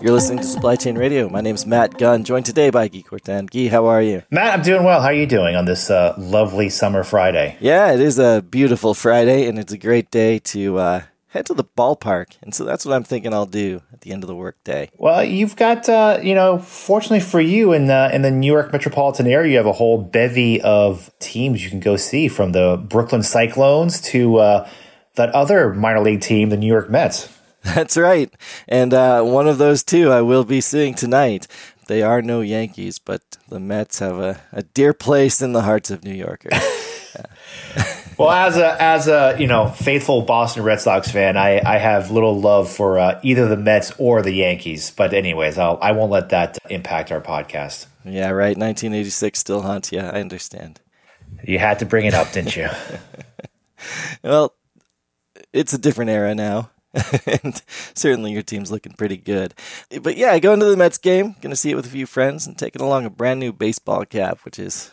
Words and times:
You're 0.00 0.12
listening 0.12 0.38
to 0.38 0.44
Supply 0.44 0.76
Chain 0.76 0.96
Radio. 0.96 1.28
My 1.28 1.40
name 1.40 1.56
is 1.56 1.66
Matt 1.66 1.98
Gunn, 1.98 2.22
joined 2.22 2.46
today 2.46 2.70
by 2.70 2.86
Guy 2.86 3.02
Courtin. 3.02 3.50
Guy, 3.50 3.68
how 3.68 3.86
are 3.86 4.00
you? 4.00 4.22
Matt, 4.30 4.56
I'm 4.56 4.62
doing 4.62 4.84
well. 4.84 5.00
How 5.00 5.08
are 5.08 5.12
you 5.12 5.26
doing 5.26 5.56
on 5.56 5.64
this 5.64 5.90
uh, 5.90 6.14
lovely 6.16 6.68
summer 6.68 7.02
Friday? 7.02 7.56
Yeah, 7.58 7.90
it 7.90 7.98
is 7.98 8.16
a 8.16 8.40
beautiful 8.48 8.94
Friday, 8.94 9.48
and 9.48 9.58
it's 9.58 9.72
a 9.72 9.78
great 9.78 10.12
day 10.12 10.38
to 10.38 10.78
uh, 10.78 11.02
head 11.30 11.46
to 11.46 11.54
the 11.54 11.64
ballpark. 11.64 12.36
And 12.42 12.54
so 12.54 12.62
that's 12.62 12.86
what 12.86 12.94
I'm 12.94 13.02
thinking 13.02 13.34
I'll 13.34 13.44
do 13.44 13.82
at 13.92 14.02
the 14.02 14.12
end 14.12 14.22
of 14.22 14.28
the 14.28 14.36
workday. 14.36 14.88
Well, 14.96 15.24
you've 15.24 15.56
got, 15.56 15.88
uh, 15.88 16.20
you 16.22 16.36
know, 16.36 16.58
fortunately 16.58 17.18
for 17.18 17.40
you 17.40 17.72
in 17.72 17.86
the, 17.86 18.08
in 18.14 18.22
the 18.22 18.30
New 18.30 18.52
York 18.52 18.72
metropolitan 18.72 19.26
area, 19.26 19.50
you 19.50 19.56
have 19.56 19.66
a 19.66 19.72
whole 19.72 19.98
bevy 19.98 20.60
of 20.60 21.10
teams 21.18 21.64
you 21.64 21.70
can 21.70 21.80
go 21.80 21.96
see 21.96 22.28
from 22.28 22.52
the 22.52 22.80
Brooklyn 22.88 23.24
Cyclones 23.24 24.00
to 24.02 24.36
uh, 24.36 24.70
that 25.16 25.30
other 25.30 25.74
minor 25.74 26.00
league 26.00 26.20
team, 26.20 26.50
the 26.50 26.56
New 26.56 26.68
York 26.68 26.88
Mets. 26.88 27.34
That's 27.74 27.96
right. 27.96 28.32
And 28.66 28.94
uh, 28.94 29.22
one 29.22 29.48
of 29.48 29.58
those 29.58 29.82
two 29.82 30.10
I 30.10 30.22
will 30.22 30.44
be 30.44 30.60
seeing 30.60 30.94
tonight. 30.94 31.46
They 31.86 32.02
are 32.02 32.20
no 32.20 32.42
Yankees, 32.42 32.98
but 32.98 33.22
the 33.48 33.58
Mets 33.58 33.98
have 34.00 34.18
a, 34.18 34.40
a 34.52 34.62
dear 34.62 34.92
place 34.92 35.40
in 35.40 35.52
the 35.52 35.62
hearts 35.62 35.90
of 35.90 36.04
New 36.04 36.12
Yorkers. 36.12 36.52
well, 38.18 38.30
as 38.30 38.58
a 38.58 38.82
as 38.82 39.08
a 39.08 39.36
you 39.38 39.46
know 39.46 39.68
faithful 39.68 40.22
Boston 40.22 40.64
Red 40.64 40.80
Sox 40.80 41.10
fan, 41.10 41.36
I, 41.38 41.60
I 41.64 41.78
have 41.78 42.10
little 42.10 42.38
love 42.38 42.70
for 42.70 42.98
uh, 42.98 43.18
either 43.22 43.48
the 43.48 43.56
Mets 43.56 43.92
or 43.98 44.20
the 44.20 44.32
Yankees. 44.32 44.90
But 44.90 45.14
anyways, 45.14 45.56
I'll 45.56 45.78
I 45.80 45.92
won't 45.92 46.12
let 46.12 46.28
that 46.28 46.58
impact 46.68 47.10
our 47.10 47.22
podcast. 47.22 47.86
Yeah, 48.04 48.30
right. 48.30 48.56
1986 48.56 49.38
still 49.38 49.62
haunts 49.62 49.90
you. 49.90 50.00
I 50.00 50.20
understand. 50.20 50.80
You 51.42 51.58
had 51.58 51.78
to 51.78 51.86
bring 51.86 52.06
it 52.06 52.14
up, 52.14 52.32
didn't 52.32 52.56
you? 52.56 52.68
well, 54.22 54.54
it's 55.52 55.72
a 55.72 55.78
different 55.78 56.10
era 56.10 56.34
now. 56.34 56.70
and 57.42 57.62
certainly 57.94 58.32
your 58.32 58.42
team's 58.42 58.70
looking 58.70 58.92
pretty 58.92 59.16
good. 59.16 59.54
But 60.02 60.16
yeah, 60.16 60.32
I 60.32 60.38
going 60.38 60.60
to 60.60 60.66
the 60.66 60.76
Mets 60.76 60.98
game, 60.98 61.34
going 61.40 61.50
to 61.50 61.56
see 61.56 61.70
it 61.70 61.74
with 61.74 61.86
a 61.86 61.90
few 61.90 62.06
friends 62.06 62.46
and 62.46 62.56
taking 62.56 62.82
along 62.82 63.04
a 63.04 63.10
brand 63.10 63.40
new 63.40 63.52
baseball 63.52 64.04
cap, 64.04 64.40
which 64.44 64.58
is 64.58 64.90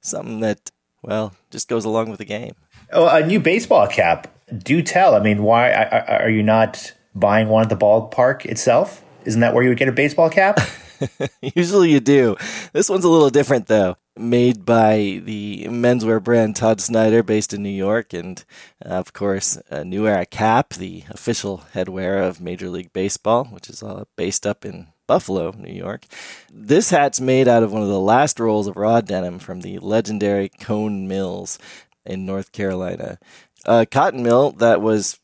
something 0.00 0.40
that, 0.40 0.70
well, 1.02 1.34
just 1.50 1.68
goes 1.68 1.84
along 1.84 2.10
with 2.10 2.18
the 2.18 2.24
game. 2.24 2.54
Oh, 2.92 3.08
a 3.08 3.26
new 3.26 3.40
baseball 3.40 3.86
cap. 3.86 4.28
Do 4.56 4.82
tell. 4.82 5.14
I 5.14 5.20
mean, 5.20 5.42
why 5.42 5.72
are 5.72 6.30
you 6.30 6.42
not 6.42 6.92
buying 7.14 7.48
one 7.48 7.62
at 7.62 7.68
the 7.68 7.76
ballpark 7.76 8.44
itself? 8.46 9.02
Isn't 9.24 9.40
that 9.40 9.54
where 9.54 9.62
you 9.62 9.70
would 9.70 9.78
get 9.78 9.88
a 9.88 9.92
baseball 9.92 10.30
cap? 10.30 10.60
Usually 11.54 11.90
you 11.92 12.00
do. 12.00 12.36
This 12.72 12.88
one's 12.88 13.04
a 13.04 13.08
little 13.08 13.30
different 13.30 13.66
though. 13.66 13.96
Made 14.16 14.64
by 14.64 15.20
the 15.24 15.66
menswear 15.68 16.22
brand 16.22 16.54
Todd 16.54 16.80
Snyder, 16.80 17.24
based 17.24 17.52
in 17.52 17.64
New 17.64 17.68
York, 17.68 18.12
and 18.12 18.44
uh, 18.84 18.90
of 18.90 19.12
course, 19.12 19.58
a 19.70 19.84
New 19.84 20.06
Era 20.06 20.24
cap, 20.24 20.74
the 20.74 21.02
official 21.10 21.64
headwear 21.74 22.24
of 22.24 22.40
Major 22.40 22.68
League 22.68 22.92
Baseball, 22.92 23.46
which 23.46 23.68
is 23.68 23.82
uh, 23.82 24.04
based 24.16 24.46
up 24.46 24.64
in 24.64 24.86
Buffalo, 25.08 25.52
New 25.58 25.72
York. 25.72 26.06
This 26.52 26.90
hat's 26.90 27.20
made 27.20 27.48
out 27.48 27.64
of 27.64 27.72
one 27.72 27.82
of 27.82 27.88
the 27.88 27.98
last 27.98 28.38
rolls 28.38 28.68
of 28.68 28.76
raw 28.76 29.00
denim 29.00 29.40
from 29.40 29.62
the 29.62 29.78
legendary 29.80 30.48
Cone 30.48 31.08
Mills 31.08 31.58
in 32.06 32.24
North 32.24 32.52
Carolina. 32.52 33.18
A 33.64 33.86
cotton 33.86 34.22
mill 34.22 34.52
that 34.52 34.80
was 34.80 35.18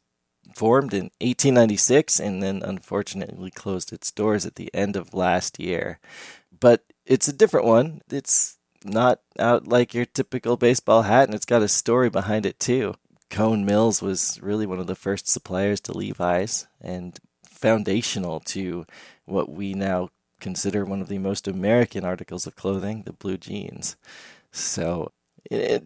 formed 0.60 0.92
in 0.92 1.04
1896 1.22 2.20
and 2.20 2.42
then 2.42 2.62
unfortunately 2.62 3.50
closed 3.50 3.94
its 3.94 4.10
doors 4.10 4.44
at 4.44 4.56
the 4.56 4.68
end 4.74 4.94
of 4.94 5.14
last 5.14 5.58
year. 5.58 5.98
But 6.60 6.84
it's 7.06 7.26
a 7.26 7.32
different 7.32 7.64
one. 7.64 8.02
It's 8.10 8.58
not 8.84 9.20
out 9.38 9.66
like 9.66 9.94
your 9.94 10.04
typical 10.04 10.58
baseball 10.58 11.00
hat, 11.00 11.24
and 11.24 11.34
it's 11.34 11.46
got 11.46 11.62
a 11.62 11.66
story 11.66 12.10
behind 12.10 12.44
it 12.44 12.60
too. 12.60 12.94
Cone 13.30 13.64
Mills 13.64 14.02
was 14.02 14.38
really 14.42 14.66
one 14.66 14.78
of 14.78 14.86
the 14.86 14.94
first 14.94 15.28
suppliers 15.28 15.80
to 15.80 15.96
Levi's 15.96 16.66
and 16.78 17.18
foundational 17.42 18.40
to 18.40 18.84
what 19.24 19.48
we 19.48 19.72
now 19.72 20.10
consider 20.40 20.84
one 20.84 21.00
of 21.00 21.08
the 21.08 21.18
most 21.18 21.48
American 21.48 22.04
articles 22.04 22.46
of 22.46 22.54
clothing, 22.54 23.04
the 23.06 23.14
blue 23.14 23.38
jeans. 23.38 23.96
So, 24.52 25.12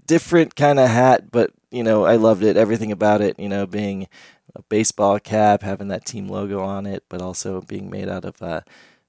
different 0.06 0.56
kind 0.56 0.78
of 0.78 0.88
hat, 0.88 1.30
but 1.30 1.50
you 1.70 1.82
know, 1.82 2.04
I 2.04 2.16
loved 2.16 2.42
it. 2.42 2.56
Everything 2.56 2.92
about 2.92 3.20
it, 3.20 3.38
you 3.38 3.48
know, 3.48 3.66
being 3.66 4.08
a 4.54 4.62
baseball 4.62 5.18
cap, 5.18 5.62
having 5.62 5.88
that 5.88 6.04
team 6.04 6.28
logo 6.28 6.60
on 6.60 6.86
it, 6.86 7.04
but 7.08 7.20
also 7.20 7.60
being 7.62 7.90
made 7.90 8.08
out 8.08 8.24
of 8.24 8.40
a, 8.40 8.64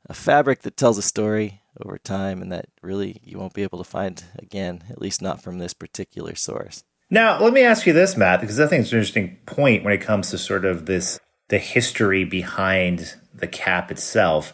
a 0.07 0.13
fabric 0.13 0.61
that 0.61 0.77
tells 0.77 0.97
a 0.97 1.03
story 1.03 1.61
over 1.83 1.97
time 1.97 2.41
and 2.41 2.51
that 2.51 2.67
really 2.81 3.21
you 3.23 3.38
won't 3.38 3.53
be 3.53 3.63
able 3.63 3.77
to 3.77 3.89
find 3.89 4.23
again, 4.39 4.83
at 4.89 5.01
least 5.01 5.21
not 5.21 5.41
from 5.41 5.59
this 5.59 5.73
particular 5.73 6.35
source. 6.35 6.83
Now, 7.09 7.39
let 7.39 7.53
me 7.53 7.61
ask 7.61 7.85
you 7.85 7.93
this, 7.93 8.17
Matt, 8.17 8.41
because 8.41 8.59
I 8.59 8.66
think 8.66 8.81
it's 8.81 8.91
an 8.91 8.97
interesting 8.97 9.37
point 9.45 9.83
when 9.83 9.93
it 9.93 10.01
comes 10.01 10.31
to 10.31 10.37
sort 10.37 10.66
of 10.66 10.85
this 10.85 11.19
the 11.49 11.59
history 11.59 12.23
behind 12.23 13.16
the 13.31 13.47
cap 13.47 13.91
itself. 13.91 14.53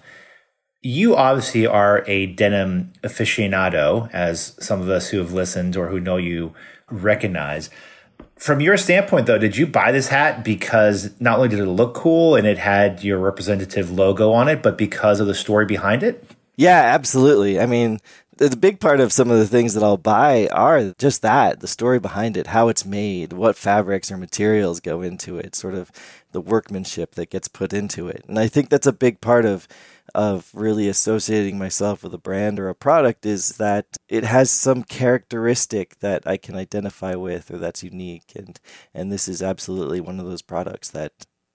You 0.83 1.15
obviously 1.15 1.67
are 1.67 2.03
a 2.07 2.25
denim 2.25 2.91
aficionado, 3.03 4.09
as 4.11 4.55
some 4.59 4.81
of 4.81 4.89
us 4.89 5.09
who 5.09 5.19
have 5.19 5.31
listened 5.31 5.77
or 5.77 5.89
who 5.89 5.99
know 5.99 6.17
you 6.17 6.53
recognize. 6.89 7.69
From 8.35 8.59
your 8.59 8.75
standpoint, 8.77 9.27
though, 9.27 9.37
did 9.37 9.55
you 9.55 9.67
buy 9.67 9.91
this 9.91 10.07
hat 10.07 10.43
because 10.43 11.11
not 11.19 11.37
only 11.37 11.49
did 11.49 11.59
it 11.59 11.67
look 11.67 11.93
cool 11.93 12.35
and 12.35 12.47
it 12.47 12.57
had 12.57 13.03
your 13.03 13.19
representative 13.19 13.91
logo 13.91 14.31
on 14.31 14.47
it, 14.47 14.63
but 14.63 14.79
because 14.79 15.19
of 15.19 15.27
the 15.27 15.35
story 15.35 15.67
behind 15.67 16.01
it? 16.01 16.25
Yeah, 16.55 16.79
absolutely. 16.79 17.59
I 17.59 17.67
mean, 17.67 17.99
the 18.37 18.57
big 18.57 18.79
part 18.79 18.99
of 18.99 19.13
some 19.13 19.29
of 19.29 19.37
the 19.37 19.45
things 19.45 19.75
that 19.75 19.83
I'll 19.83 19.97
buy 19.97 20.47
are 20.47 20.95
just 20.97 21.21
that 21.21 21.59
the 21.59 21.67
story 21.67 21.99
behind 21.99 22.35
it, 22.35 22.47
how 22.47 22.69
it's 22.69 22.83
made, 22.83 23.33
what 23.33 23.55
fabrics 23.55 24.11
or 24.11 24.17
materials 24.17 24.79
go 24.79 25.03
into 25.03 25.37
it, 25.37 25.53
sort 25.53 25.75
of 25.75 25.91
the 26.31 26.41
workmanship 26.41 27.13
that 27.15 27.29
gets 27.29 27.47
put 27.47 27.71
into 27.73 28.07
it. 28.07 28.25
And 28.27 28.39
I 28.39 28.47
think 28.47 28.69
that's 28.69 28.87
a 28.87 28.93
big 28.93 29.21
part 29.21 29.45
of 29.45 29.67
of 30.13 30.49
really 30.53 30.87
associating 30.87 31.57
myself 31.57 32.03
with 32.03 32.13
a 32.13 32.17
brand 32.17 32.59
or 32.59 32.69
a 32.69 32.75
product 32.75 33.25
is 33.25 33.57
that 33.57 33.85
it 34.09 34.23
has 34.23 34.51
some 34.51 34.83
characteristic 34.83 35.99
that 35.99 36.25
I 36.25 36.37
can 36.37 36.55
identify 36.55 37.15
with 37.15 37.51
or 37.51 37.57
that's 37.57 37.83
unique 37.83 38.33
and 38.35 38.59
and 38.93 39.11
this 39.11 39.27
is 39.27 39.41
absolutely 39.41 40.01
one 40.01 40.19
of 40.19 40.25
those 40.25 40.41
products 40.41 40.89
that 40.91 41.11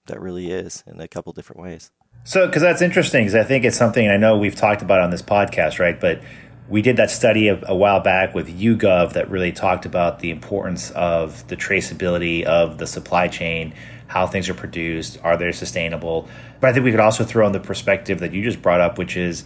that 0.07 0.21
really 0.21 0.51
is 0.51 0.83
in 0.87 0.99
a 1.01 1.07
couple 1.07 1.33
different 1.33 1.61
ways. 1.61 1.91
So 2.23 2.49
cuz 2.49 2.61
that's 2.61 2.81
interesting 2.81 3.25
cuz 3.25 3.35
I 3.35 3.43
think 3.43 3.65
it's 3.65 3.77
something 3.77 4.07
I 4.09 4.17
know 4.17 4.37
we've 4.37 4.55
talked 4.55 4.81
about 4.81 5.01
on 5.01 5.11
this 5.11 5.21
podcast, 5.21 5.79
right? 5.79 5.99
But 5.99 6.21
we 6.69 6.81
did 6.81 6.97
that 6.97 7.09
study 7.09 7.47
a, 7.47 7.59
a, 7.65 7.75
while 7.75 8.01
back 8.01 8.35
with 8.35 8.49
YouGov 8.49 9.13
that 9.13 9.29
really 9.29 9.51
talked 9.51 9.85
about 9.85 10.19
the 10.19 10.31
importance 10.31 10.91
of 10.91 11.47
the 11.47 11.55
traceability 11.55 12.43
of 12.43 12.77
the 12.77 12.87
supply 12.87 13.27
chain 13.27 13.73
how 14.07 14.25
things 14.25 14.49
are 14.49 14.53
produced, 14.53 15.19
are 15.23 15.37
they 15.37 15.51
sustainable? 15.51 16.27
But 16.59 16.69
I 16.69 16.73
think 16.73 16.85
we 16.85 16.91
could 16.91 16.99
also 16.99 17.23
throw 17.23 17.45
in 17.45 17.53
the 17.53 17.59
perspective 17.59 18.19
that 18.19 18.33
you 18.33 18.43
just 18.43 18.61
brought 18.61 18.81
up, 18.81 18.97
which 18.97 19.15
is 19.15 19.43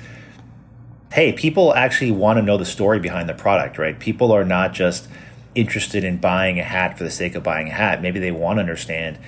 hey, 1.12 1.34
people 1.34 1.74
actually 1.74 2.12
want 2.12 2.38
to 2.38 2.42
know 2.42 2.58
the 2.58 2.66
story 2.66 3.00
behind 3.00 3.28
the 3.28 3.34
product, 3.34 3.78
right? 3.78 4.00
People 4.00 4.32
are 4.32 4.46
not 4.46 4.74
just 4.74 5.08
interested 5.54 6.04
in 6.04 6.18
buying 6.18 6.58
a 6.60 6.64
hat 6.64 6.98
for 6.98 7.04
the 7.04 7.12
sake 7.12 7.36
of 7.36 7.44
buying 7.44 7.68
a 7.68 7.72
hat. 7.72 8.02
Maybe 8.02 8.20
they 8.20 8.32
want 8.32 8.58
to 8.58 8.62
understand, 8.62 9.20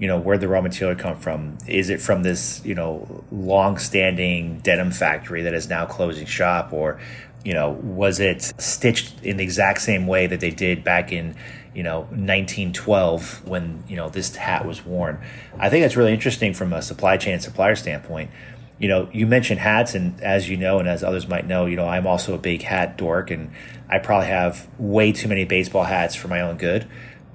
you 0.00 0.08
know, 0.08 0.18
where 0.18 0.36
the 0.36 0.48
raw 0.48 0.60
material 0.60 0.98
come 0.98 1.16
from. 1.16 1.56
Is 1.68 1.90
it 1.90 2.00
from 2.00 2.24
this, 2.24 2.60
you 2.64 2.74
know, 2.74 3.24
long-standing 3.30 4.58
denim 4.60 4.90
factory 4.90 5.42
that 5.42 5.54
is 5.54 5.68
now 5.68 5.86
closing 5.86 6.26
shop, 6.26 6.72
or, 6.72 7.00
you 7.44 7.54
know, 7.54 7.70
was 7.70 8.18
it 8.18 8.42
stitched 8.58 9.22
in 9.22 9.36
the 9.36 9.44
exact 9.44 9.80
same 9.80 10.08
way 10.08 10.26
that 10.26 10.40
they 10.40 10.50
did 10.50 10.82
back 10.82 11.12
in 11.12 11.36
you 11.78 11.84
know 11.84 12.00
1912 12.10 13.46
when 13.46 13.84
you 13.86 13.94
know 13.94 14.08
this 14.08 14.34
hat 14.34 14.66
was 14.66 14.84
worn. 14.84 15.20
I 15.60 15.70
think 15.70 15.84
that's 15.84 15.96
really 15.96 16.12
interesting 16.12 16.52
from 16.52 16.72
a 16.72 16.82
supply 16.82 17.16
chain 17.16 17.34
and 17.34 17.42
supplier 17.42 17.76
standpoint. 17.76 18.32
You 18.80 18.88
know, 18.88 19.08
you 19.12 19.28
mentioned 19.28 19.60
hats, 19.60 19.94
and 19.94 20.20
as 20.20 20.50
you 20.50 20.56
know, 20.56 20.80
and 20.80 20.88
as 20.88 21.04
others 21.04 21.28
might 21.28 21.46
know, 21.46 21.66
you 21.66 21.76
know, 21.76 21.86
I'm 21.86 22.04
also 22.04 22.34
a 22.34 22.38
big 22.38 22.62
hat 22.62 22.98
dork, 22.98 23.30
and 23.30 23.52
I 23.88 24.00
probably 24.00 24.26
have 24.26 24.68
way 24.76 25.12
too 25.12 25.28
many 25.28 25.44
baseball 25.44 25.84
hats 25.84 26.16
for 26.16 26.26
my 26.26 26.40
own 26.40 26.56
good. 26.56 26.84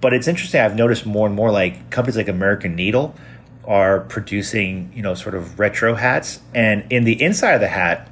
But 0.01 0.13
it's 0.13 0.27
interesting. 0.27 0.59
I've 0.59 0.75
noticed 0.75 1.05
more 1.05 1.25
and 1.25 1.35
more 1.37 1.49
like 1.49 1.89
companies 1.89 2.17
like 2.17 2.27
American 2.27 2.75
Needle 2.75 3.15
are 3.63 4.01
producing, 4.01 4.91
you 4.93 5.03
know, 5.03 5.13
sort 5.13 5.35
of 5.35 5.57
retro 5.57 5.96
hats, 5.96 6.41
and 6.53 6.84
in 6.91 7.05
the 7.05 7.22
inside 7.22 7.53
of 7.53 7.61
the 7.61 7.69
hat, 7.69 8.09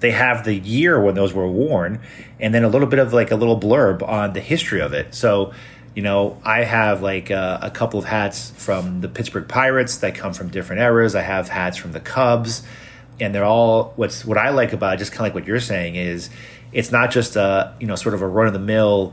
they 0.00 0.10
have 0.10 0.44
the 0.44 0.54
year 0.54 1.00
when 1.00 1.14
those 1.14 1.32
were 1.32 1.48
worn 1.48 2.00
and 2.40 2.54
then 2.54 2.64
a 2.64 2.68
little 2.68 2.88
bit 2.88 2.98
of 2.98 3.12
like 3.12 3.30
a 3.30 3.36
little 3.36 3.58
blurb 3.58 4.06
on 4.06 4.32
the 4.32 4.40
history 4.40 4.80
of 4.80 4.94
it. 4.94 5.14
So, 5.14 5.52
you 5.94 6.02
know, 6.02 6.40
I 6.44 6.64
have 6.64 7.02
like 7.02 7.30
uh, 7.30 7.58
a 7.62 7.70
couple 7.70 7.98
of 7.98 8.06
hats 8.06 8.50
from 8.56 9.02
the 9.02 9.08
Pittsburgh 9.08 9.46
Pirates 9.46 9.98
that 9.98 10.14
come 10.14 10.32
from 10.32 10.48
different 10.48 10.80
eras. 10.80 11.14
I 11.14 11.22
have 11.22 11.48
hats 11.48 11.76
from 11.76 11.92
the 11.92 12.00
Cubs, 12.00 12.62
and 13.20 13.34
they're 13.34 13.44
all 13.44 13.92
what's 13.96 14.24
what 14.24 14.38
I 14.38 14.50
like 14.50 14.72
about 14.72 14.94
it, 14.94 14.96
just 14.98 15.12
kind 15.12 15.20
of 15.20 15.26
like 15.26 15.34
what 15.34 15.46
you're 15.46 15.60
saying 15.60 15.96
is 15.96 16.30
it's 16.72 16.90
not 16.90 17.10
just 17.10 17.36
a 17.36 17.74
you 17.78 17.86
know 17.86 17.96
sort 17.96 18.14
of 18.14 18.22
a 18.22 18.26
run 18.26 18.46
of 18.46 18.52
the 18.52 18.58
mill 18.58 19.12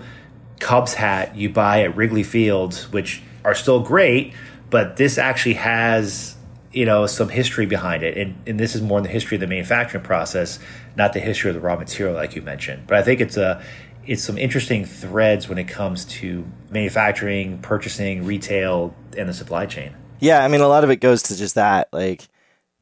Cubs 0.59 0.93
hat 0.93 1.35
you 1.35 1.49
buy 1.49 1.83
at 1.83 1.97
Wrigley 1.97 2.23
Fields, 2.23 2.91
which 2.91 3.21
are 3.43 3.55
still 3.55 3.81
great, 3.81 4.33
but 4.69 4.97
this 4.97 5.17
actually 5.17 5.55
has 5.55 6.36
you 6.77 6.85
know 6.85 7.07
some 7.07 7.29
history 7.29 7.65
behind 7.65 8.03
it 8.03 8.17
and, 8.17 8.35
and 8.45 8.59
this 8.59 8.75
is 8.75 8.81
more 8.81 8.99
in 8.99 9.03
the 9.03 9.09
history 9.09 9.35
of 9.35 9.41
the 9.41 9.47
manufacturing 9.47 10.03
process 10.03 10.59
not 10.95 11.13
the 11.13 11.19
history 11.19 11.49
of 11.49 11.55
the 11.55 11.61
raw 11.61 11.75
material 11.75 12.13
like 12.13 12.35
you 12.35 12.41
mentioned 12.41 12.85
but 12.85 12.97
i 12.97 13.01
think 13.01 13.19
it's 13.19 13.37
a 13.37 13.61
it's 14.05 14.23
some 14.23 14.37
interesting 14.37 14.85
threads 14.85 15.49
when 15.49 15.57
it 15.57 15.67
comes 15.67 16.05
to 16.05 16.45
manufacturing 16.69 17.57
purchasing 17.59 18.23
retail 18.25 18.95
and 19.17 19.27
the 19.27 19.33
supply 19.33 19.65
chain 19.65 19.95
yeah 20.19 20.43
i 20.43 20.47
mean 20.47 20.61
a 20.61 20.67
lot 20.67 20.83
of 20.83 20.89
it 20.91 20.97
goes 20.97 21.23
to 21.23 21.35
just 21.35 21.55
that 21.55 21.89
like 21.91 22.27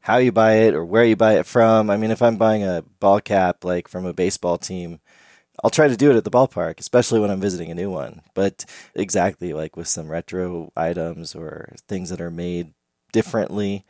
how 0.06 0.18
you 0.18 0.32
buy 0.32 0.58
it 0.58 0.76
or 0.76 0.86
where 0.86 1.04
you 1.04 1.16
buy 1.16 1.34
it 1.40 1.48
from. 1.48 1.90
I 1.90 1.98
mean, 1.98 2.12
if 2.12 2.22
I'm 2.22 2.38
buying 2.38 2.64
a 2.64 2.84
ball 3.00 3.20
cap 3.20 3.66
like 3.66 3.88
from 3.88 4.06
a 4.06 4.14
baseball 4.14 4.60
team, 4.60 5.00
I'll 5.64 5.72
try 5.72 5.88
to 5.88 5.98
do 5.98 6.12
it 6.12 6.16
at 6.16 6.24
the 6.24 6.30
ballpark, 6.30 6.80
especially 6.80 7.20
when 7.20 7.32
I'm 7.32 7.42
visiting 7.42 7.72
a 7.72 7.76
new 7.76 7.90
one. 7.90 8.22
But 8.36 8.66
exactly 8.94 9.52
like 9.52 9.76
with 9.76 9.88
some 9.88 10.08
retro 10.08 10.72
items 10.78 11.34
or 11.34 11.74
things 11.88 12.12
that 12.12 12.22
are 12.22 12.30
made 12.30 12.76
differently, 13.16 13.86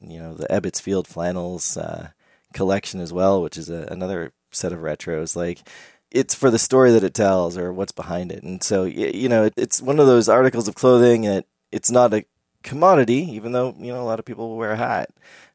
you 0.00 0.20
know, 0.20 0.34
the 0.34 0.46
Ebbets 0.46 0.80
Field 0.80 1.08
flannels 1.08 1.76
uh, 1.76 2.10
collection 2.52 3.00
as 3.00 3.12
well, 3.12 3.42
which 3.42 3.56
is 3.56 3.68
a, 3.68 3.88
another 3.90 4.32
set 4.52 4.72
of 4.72 4.78
retros. 4.78 5.34
Like 5.34 5.68
it's 6.12 6.32
for 6.32 6.48
the 6.48 6.60
story 6.60 6.92
that 6.92 7.02
it 7.02 7.12
tells 7.12 7.58
or 7.58 7.72
what's 7.72 7.90
behind 7.90 8.30
it. 8.30 8.44
And 8.44 8.62
so, 8.62 8.84
you 8.84 9.28
know, 9.28 9.50
it's 9.56 9.82
one 9.82 9.98
of 9.98 10.06
those 10.06 10.28
articles 10.28 10.68
of 10.68 10.76
clothing 10.76 11.22
that 11.22 11.46
it's 11.72 11.90
not 11.90 12.14
a 12.14 12.24
commodity, 12.62 13.28
even 13.32 13.50
though, 13.50 13.74
you 13.80 13.92
know, 13.92 14.00
a 14.00 14.06
lot 14.06 14.20
of 14.20 14.24
people 14.24 14.56
wear 14.56 14.70
a 14.70 14.76
hat 14.76 15.10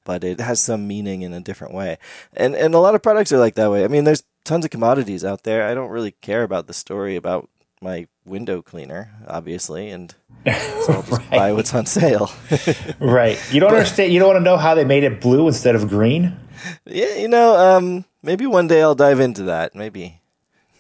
but 0.06 0.22
it 0.22 0.42
has 0.42 0.62
some 0.62 0.86
meaning 0.86 1.22
in 1.22 1.34
a 1.34 1.40
different 1.40 1.74
way. 1.74 1.98
And 2.34 2.56
and 2.56 2.76
a 2.76 2.80
lot 2.80 2.94
of 2.94 3.02
products 3.02 3.32
are 3.32 3.38
like 3.38 3.56
that 3.56 3.72
way. 3.72 3.86
I 3.86 3.88
mean, 3.88 4.04
there's 4.04 4.24
tons 4.44 4.66
of 4.66 4.72
commodities 4.72 5.24
out 5.24 5.44
there. 5.44 5.66
I 5.66 5.74
don't 5.74 5.90
really 5.90 6.12
care 6.12 6.44
about 6.44 6.68
the 6.68 6.74
story 6.74 7.16
about 7.16 7.50
my 7.84 8.08
window 8.26 8.62
cleaner, 8.62 9.12
obviously, 9.28 9.90
and 9.90 10.16
so 10.46 10.94
I'll 10.94 11.04
just 11.04 11.12
right. 11.12 11.30
buy 11.30 11.54
what's 11.54 11.74
on 11.74 11.86
sale. 11.86 12.32
right. 13.00 13.40
You 13.52 13.60
don't 13.60 13.70
but, 13.70 13.78
understand. 13.78 14.14
You 14.14 14.20
don't 14.20 14.30
want 14.30 14.40
to 14.40 14.44
know 14.44 14.58
how 14.58 14.74
they 14.74 14.86
made 14.86 15.04
it 15.04 15.22
blue 15.22 15.48
instead 15.48 15.76
of 15.76 15.88
green. 15.90 16.38
Yeah, 16.86 17.16
you 17.16 17.28
know, 17.28 17.56
um, 17.56 18.06
maybe 18.24 18.48
one 18.48 18.68
day 18.68 18.82
I'll 18.82 18.96
dive 18.96 19.20
into 19.20 19.44
that. 19.44 19.76
Maybe. 19.76 20.22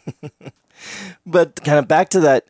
but 1.25 1.61
kind 1.63 1.79
of 1.79 1.87
back 1.87 2.09
to 2.09 2.19
that 2.21 2.47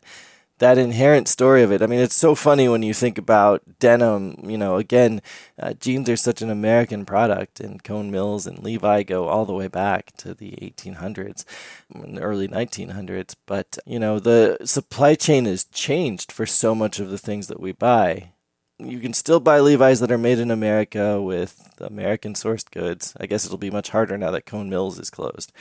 that 0.58 0.78
inherent 0.78 1.28
story 1.28 1.62
of 1.62 1.72
it. 1.72 1.82
I 1.82 1.86
mean, 1.86 2.00
it's 2.00 2.14
so 2.14 2.34
funny 2.34 2.68
when 2.68 2.82
you 2.82 2.94
think 2.94 3.18
about 3.18 3.62
denim. 3.80 4.38
You 4.44 4.56
know, 4.56 4.76
again, 4.76 5.20
uh, 5.58 5.74
jeans 5.74 6.08
are 6.08 6.16
such 6.16 6.42
an 6.42 6.50
American 6.50 7.04
product, 7.04 7.60
and 7.60 7.82
Cone 7.82 8.10
Mills 8.10 8.46
and 8.46 8.60
Levi 8.60 9.02
go 9.02 9.26
all 9.26 9.44
the 9.44 9.52
way 9.52 9.68
back 9.68 10.12
to 10.18 10.32
the 10.34 10.52
1800s, 10.62 11.44
the 11.90 12.20
early 12.20 12.48
1900s. 12.48 13.34
But 13.46 13.78
you 13.84 13.98
know, 13.98 14.18
the 14.18 14.58
supply 14.64 15.14
chain 15.14 15.44
has 15.46 15.64
changed 15.64 16.30
for 16.30 16.46
so 16.46 16.74
much 16.74 17.00
of 17.00 17.10
the 17.10 17.18
things 17.18 17.48
that 17.48 17.60
we 17.60 17.72
buy. 17.72 18.30
You 18.78 18.98
can 18.98 19.12
still 19.12 19.38
buy 19.38 19.60
Levi's 19.60 20.00
that 20.00 20.10
are 20.10 20.18
made 20.18 20.40
in 20.40 20.50
America 20.50 21.22
with 21.22 21.70
American 21.80 22.34
sourced 22.34 22.68
goods. 22.70 23.14
I 23.18 23.26
guess 23.26 23.46
it'll 23.46 23.56
be 23.56 23.70
much 23.70 23.90
harder 23.90 24.18
now 24.18 24.32
that 24.32 24.46
Cone 24.46 24.68
Mills 24.68 24.98
is 24.98 25.10
closed 25.10 25.52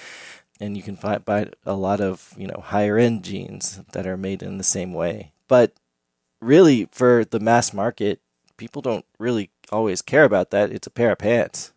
and 0.60 0.78
you 0.78 0.84
can 0.84 0.96
find 0.96 1.24
buy 1.26 1.50
a 1.66 1.74
lot 1.74 2.02
of 2.02 2.34
you 2.38 2.48
know 2.48 2.62
higher 2.64 2.98
end 2.98 3.24
jeans 3.24 3.82
that 3.92 4.08
are 4.08 4.18
made 4.18 4.44
in 4.44 4.58
the 4.58 4.64
same 4.64 4.94
way. 4.94 5.32
But 5.48 5.74
really, 6.42 6.88
for 6.92 7.26
the 7.26 7.40
mass 7.40 7.74
market, 7.74 8.20
people 8.58 8.82
don't 8.82 9.06
really 9.20 9.50
always 9.72 10.02
care 10.02 10.24
about 10.24 10.52
that. 10.52 10.72
It's 10.72 10.88
a 10.88 10.92
pair 10.92 11.12
of 11.12 11.20
pants, 11.20 11.72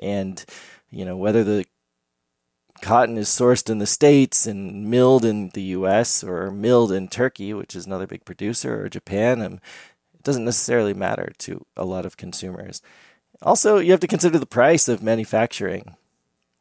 and 0.00 0.44
you 0.90 1.04
know 1.04 1.16
whether 1.16 1.44
the 1.44 1.66
cotton 2.80 3.16
is 3.16 3.28
sourced 3.28 3.70
in 3.70 3.78
the 3.78 3.86
states 3.86 4.46
and 4.46 4.90
milled 4.90 5.24
in 5.24 5.50
the 5.50 5.62
U.S. 5.62 6.24
or 6.24 6.50
milled 6.50 6.90
in 6.90 7.08
Turkey, 7.08 7.54
which 7.54 7.76
is 7.76 7.86
another 7.86 8.06
big 8.06 8.24
producer, 8.24 8.84
or 8.84 8.88
Japan, 8.88 9.40
and 9.40 9.60
it 10.14 10.22
doesn't 10.22 10.44
necessarily 10.44 10.94
matter 10.94 11.32
to 11.38 11.64
a 11.76 11.84
lot 11.84 12.04
of 12.04 12.16
consumers. 12.16 12.82
Also, 13.40 13.78
you 13.78 13.90
have 13.92 14.00
to 14.00 14.08
consider 14.08 14.38
the 14.38 14.46
price 14.46 14.88
of 14.88 15.02
manufacturing 15.02 15.96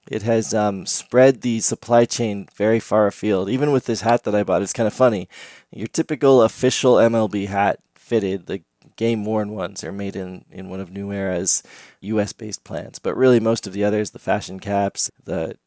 it 0.08 0.24
has 0.24 0.54
um, 0.54 0.86
spread 0.86 1.42
the 1.42 1.60
supply 1.60 2.06
chain 2.06 2.48
very 2.56 2.80
far 2.80 3.08
afield. 3.08 3.50
Even 3.50 3.72
with 3.72 3.86
this 3.86 4.02
hat 4.02 4.24
that 4.24 4.36
I 4.36 4.44
bought, 4.44 4.62
it's 4.62 4.74
kind 4.74 4.88
of 4.88 4.94
funny. 4.94 5.30
Your 5.72 5.88
typical 5.88 6.42
official 6.42 6.96
MLB 6.96 7.48
hat 7.48 7.80
fitted, 7.96 8.48
the 8.48 8.62
game 8.96 9.26
worn 9.26 9.52
ones, 9.52 9.84
are 9.84 9.92
made 9.92 10.16
in, 10.16 10.46
in 10.52 10.70
one 10.70 10.80
of 10.80 10.92
New 10.92 11.12
Era's 11.12 11.64
US 12.02 12.34
based 12.34 12.64
plants. 12.64 13.00
But 13.00 13.16
really, 13.16 13.40
most 13.40 13.68
of 13.68 13.74
the 13.74 13.84
others, 13.84 14.12
the 14.12 14.20
fashion 14.20 14.60
caps, 14.60 15.12
the 15.24 15.58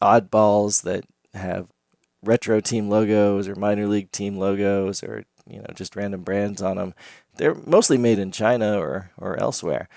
oddballs 0.00 0.82
that 0.82 1.04
have 1.34 1.68
retro 2.22 2.60
team 2.60 2.88
logos 2.88 3.48
or 3.48 3.54
minor 3.54 3.86
league 3.86 4.10
team 4.10 4.36
logos 4.38 5.02
or 5.02 5.24
you 5.46 5.58
know 5.58 5.66
just 5.74 5.94
random 5.94 6.22
brands 6.22 6.62
on 6.62 6.76
them, 6.76 6.94
they're 7.36 7.54
mostly 7.54 7.98
made 7.98 8.18
in 8.18 8.32
China 8.32 8.78
or, 8.78 9.10
or 9.16 9.38
elsewhere. 9.38 9.88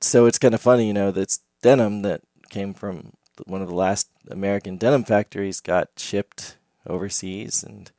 So 0.00 0.26
it's 0.26 0.38
kind 0.38 0.54
of 0.54 0.60
funny, 0.60 0.86
you 0.86 0.92
know, 0.92 1.10
that's 1.10 1.40
denim 1.62 2.02
that 2.02 2.22
came 2.48 2.74
from 2.74 3.12
one 3.46 3.62
of 3.62 3.68
the 3.68 3.74
last 3.74 4.08
American 4.30 4.76
denim 4.76 5.04
factories 5.04 5.60
got 5.60 5.88
shipped 5.96 6.56
overseas 6.86 7.62
and 7.62 7.90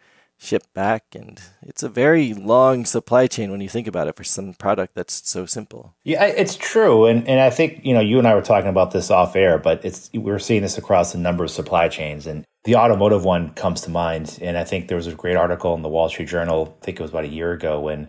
shipped 0.42 0.74
back 0.74 1.04
and 1.14 1.40
it's 1.62 1.84
a 1.84 1.90
very 1.90 2.34
long 2.34 2.84
supply 2.84 3.28
chain 3.28 3.52
when 3.52 3.62
you 3.62 3.70
think 3.70 3.86
about 3.86 4.08
it 4.08 4.16
for 4.16 4.24
some 4.24 4.56
product 4.56 4.96
that's 4.96 5.30
so 5.30 5.46
simple. 5.46 5.94
Yeah 6.04 6.26
it's 6.26 6.56
true 6.56 7.06
and 7.06 7.28
and 7.28 7.40
i 7.40 7.52
think 7.52 7.86
you 7.86 7.94
know 7.94 8.00
you 8.00 8.18
and 8.18 8.28
i 8.28 8.34
were 8.34 8.42
talking 8.42 8.72
about 8.72 8.90
this 8.90 9.12
off 9.12 9.36
air 9.36 9.60
but 9.60 9.86
it's 9.86 10.10
we're 10.16 10.40
seeing 10.40 10.64
this 10.64 10.80
across 10.80 11.14
a 11.14 11.20
number 11.20 11.44
of 11.44 11.52
supply 11.52 11.88
chains 11.90 12.26
and 12.26 12.44
the 12.64 12.76
automotive 12.76 13.24
one 13.24 13.52
comes 13.52 13.82
to 13.82 13.92
mind 13.92 14.40
and 14.42 14.58
i 14.58 14.64
think 14.64 14.88
there 14.88 14.98
was 14.98 15.06
a 15.06 15.14
great 15.14 15.38
article 15.38 15.76
in 15.76 15.84
the 15.84 15.90
wall 15.90 16.10
street 16.10 16.28
journal 16.28 16.76
i 16.82 16.86
think 16.86 17.00
it 17.00 17.04
was 17.04 17.12
about 17.12 17.26
a 17.26 17.28
year 17.28 17.52
ago 17.52 17.80
when 17.80 18.08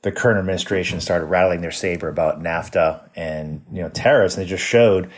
the 0.00 0.12
current 0.12 0.38
administration 0.38 1.02
started 1.02 1.26
rattling 1.26 1.60
their 1.60 1.70
saber 1.70 2.08
about 2.08 2.42
nafta 2.42 3.06
and 3.14 3.62
you 3.70 3.82
know 3.82 3.90
tariffs 3.90 4.36
and 4.36 4.46
they 4.46 4.48
just 4.48 4.64
showed 4.64 5.10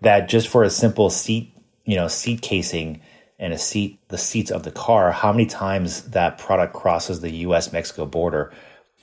that 0.00 0.28
just 0.28 0.48
for 0.48 0.62
a 0.62 0.70
simple 0.70 1.10
seat, 1.10 1.54
you 1.84 1.96
know, 1.96 2.08
seat 2.08 2.42
casing 2.42 3.00
and 3.38 3.52
a 3.52 3.58
seat, 3.58 3.98
the 4.08 4.18
seats 4.18 4.50
of 4.50 4.62
the 4.62 4.70
car, 4.70 5.12
how 5.12 5.32
many 5.32 5.46
times 5.46 6.10
that 6.10 6.38
product 6.38 6.72
crosses 6.72 7.20
the 7.20 7.30
US 7.30 7.72
Mexico 7.72 8.06
border 8.06 8.52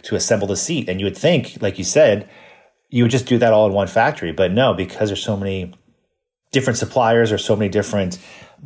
to 0.04 0.16
assemble 0.16 0.48
the 0.48 0.56
seat. 0.56 0.90
And 0.90 1.00
you 1.00 1.06
would 1.06 1.18
think, 1.18 1.58
like 1.62 1.78
you 1.78 1.84
said, 1.84 2.30
you 2.90 3.04
would 3.04 3.12
just 3.12 3.26
do 3.26 3.38
that 3.38 3.54
all 3.54 3.68
in 3.68 3.74
one 3.74 3.88
factory. 3.88 4.32
But 4.32 4.52
no, 4.52 4.74
because 4.74 5.10
there's 5.10 5.24
so 5.24 5.38
many 5.38 5.74
different 6.52 6.78
suppliers 6.78 7.32
or 7.32 7.38
so 7.38 7.56
many 7.56 7.70
different 7.70 8.20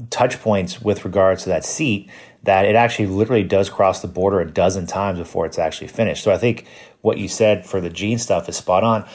touch 0.10 0.42
points 0.42 0.82
with 0.82 1.06
regards 1.06 1.44
to 1.44 1.50
that 1.50 1.64
seat 1.64 2.10
that 2.44 2.66
it 2.66 2.76
actually 2.76 3.08
literally 3.08 3.44
does 3.44 3.70
cross 3.70 4.02
the 4.02 4.08
border 4.08 4.40
a 4.40 4.50
dozen 4.50 4.86
times 4.86 5.18
before 5.18 5.46
it's 5.46 5.58
actually 5.58 5.88
finished. 5.88 6.24
So 6.24 6.32
I 6.32 6.38
think 6.38 6.68
what 7.02 7.18
you 7.18 7.28
said 7.28 7.66
for 7.66 7.82
the 7.82 7.90
jean 7.90 8.18
stuff 8.18 8.50
is 8.50 8.58
spot 8.58 8.84
on. 8.84 9.08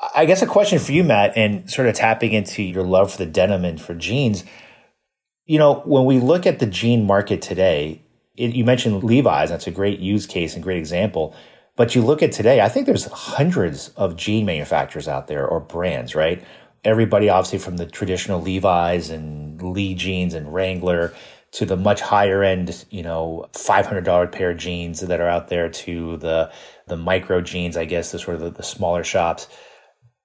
I 0.00 0.26
guess 0.26 0.42
a 0.42 0.46
question 0.46 0.78
for 0.78 0.92
you, 0.92 1.02
Matt, 1.02 1.36
and 1.36 1.68
sort 1.68 1.88
of 1.88 1.94
tapping 1.94 2.32
into 2.32 2.62
your 2.62 2.84
love 2.84 3.12
for 3.12 3.18
the 3.18 3.26
denim 3.26 3.64
and 3.64 3.80
for 3.80 3.94
jeans. 3.94 4.44
You 5.44 5.58
know, 5.58 5.80
when 5.80 6.04
we 6.04 6.20
look 6.20 6.46
at 6.46 6.60
the 6.60 6.66
jean 6.66 7.04
market 7.04 7.42
today, 7.42 8.02
it, 8.36 8.54
you 8.54 8.64
mentioned 8.64 9.02
Levi's. 9.02 9.50
That's 9.50 9.66
a 9.66 9.72
great 9.72 9.98
use 9.98 10.26
case 10.26 10.54
and 10.54 10.62
great 10.62 10.78
example. 10.78 11.34
But 11.74 11.94
you 11.94 12.02
look 12.02 12.22
at 12.22 12.32
today, 12.32 12.60
I 12.60 12.68
think 12.68 12.86
there's 12.86 13.06
hundreds 13.06 13.88
of 13.90 14.16
jean 14.16 14.46
manufacturers 14.46 15.08
out 15.08 15.26
there 15.26 15.46
or 15.46 15.58
brands, 15.60 16.14
right? 16.14 16.44
Everybody, 16.84 17.28
obviously, 17.28 17.58
from 17.58 17.76
the 17.76 17.86
traditional 17.86 18.40
Levi's 18.40 19.10
and 19.10 19.60
Lee 19.60 19.94
jeans 19.94 20.34
and 20.34 20.52
Wrangler 20.52 21.12
to 21.52 21.66
the 21.66 21.76
much 21.76 22.00
higher 22.00 22.44
end, 22.44 22.84
you 22.90 23.02
know, 23.02 23.48
$500 23.52 24.30
pair 24.30 24.50
of 24.50 24.58
jeans 24.58 25.00
that 25.00 25.20
are 25.20 25.28
out 25.28 25.48
there 25.48 25.68
to 25.68 26.18
the, 26.18 26.52
the 26.86 26.96
micro 26.96 27.40
jeans, 27.40 27.76
I 27.76 27.84
guess, 27.84 28.12
the 28.12 28.18
sort 28.18 28.36
of 28.36 28.42
the, 28.42 28.50
the 28.50 28.62
smaller 28.62 29.02
shops 29.02 29.48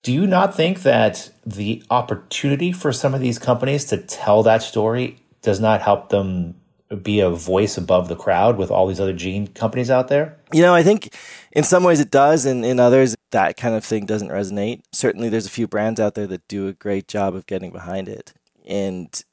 do 0.04 0.12
you 0.12 0.28
not 0.28 0.56
think 0.56 0.82
that 0.84 1.32
the 1.46 1.82
opportunity 1.90 2.72
for 2.72 2.92
some 2.92 3.14
of 3.14 3.22
these 3.22 3.40
companies 3.40 3.86
to 3.86 3.98
tell 3.98 4.44
that 4.44 4.62
story 4.62 5.18
does 5.42 5.60
not 5.60 5.82
help 5.82 6.10
them 6.10 6.56
be 7.02 7.22
a 7.22 7.30
voice 7.30 7.78
above 7.78 8.08
the 8.08 8.16
crowd 8.16 8.58
with 8.58 8.70
all 8.70 8.86
these 8.86 9.00
other 9.00 9.14
jean 9.14 9.48
companies 9.48 9.90
out 9.90 10.10
there? 10.10 10.38
You 10.52 10.62
know, 10.62 10.76
I 10.76 10.84
think 10.84 11.16
in 11.54 11.64
some 11.64 11.84
ways 11.84 12.00
it 12.00 12.12
does, 12.12 12.46
and 12.46 12.66
in 12.66 12.80
others, 12.80 13.16
that 13.32 13.58
kind 13.58 13.76
of 13.76 13.84
thing 13.84 14.06
doesn't 14.06 14.30
resonate. 14.30 14.82
Certainly, 14.92 15.30
there's 15.30 15.48
a 15.48 15.52
few 15.52 15.68
brands 15.68 16.00
out 16.00 16.16
there 16.16 16.28
that 16.28 16.48
do 16.48 16.68
a 16.68 16.74
great 16.74 17.08
job 17.08 17.34
of 17.34 17.48
getting 17.48 17.72
behind 17.72 18.08
it. 18.08 18.34
And 18.68 19.24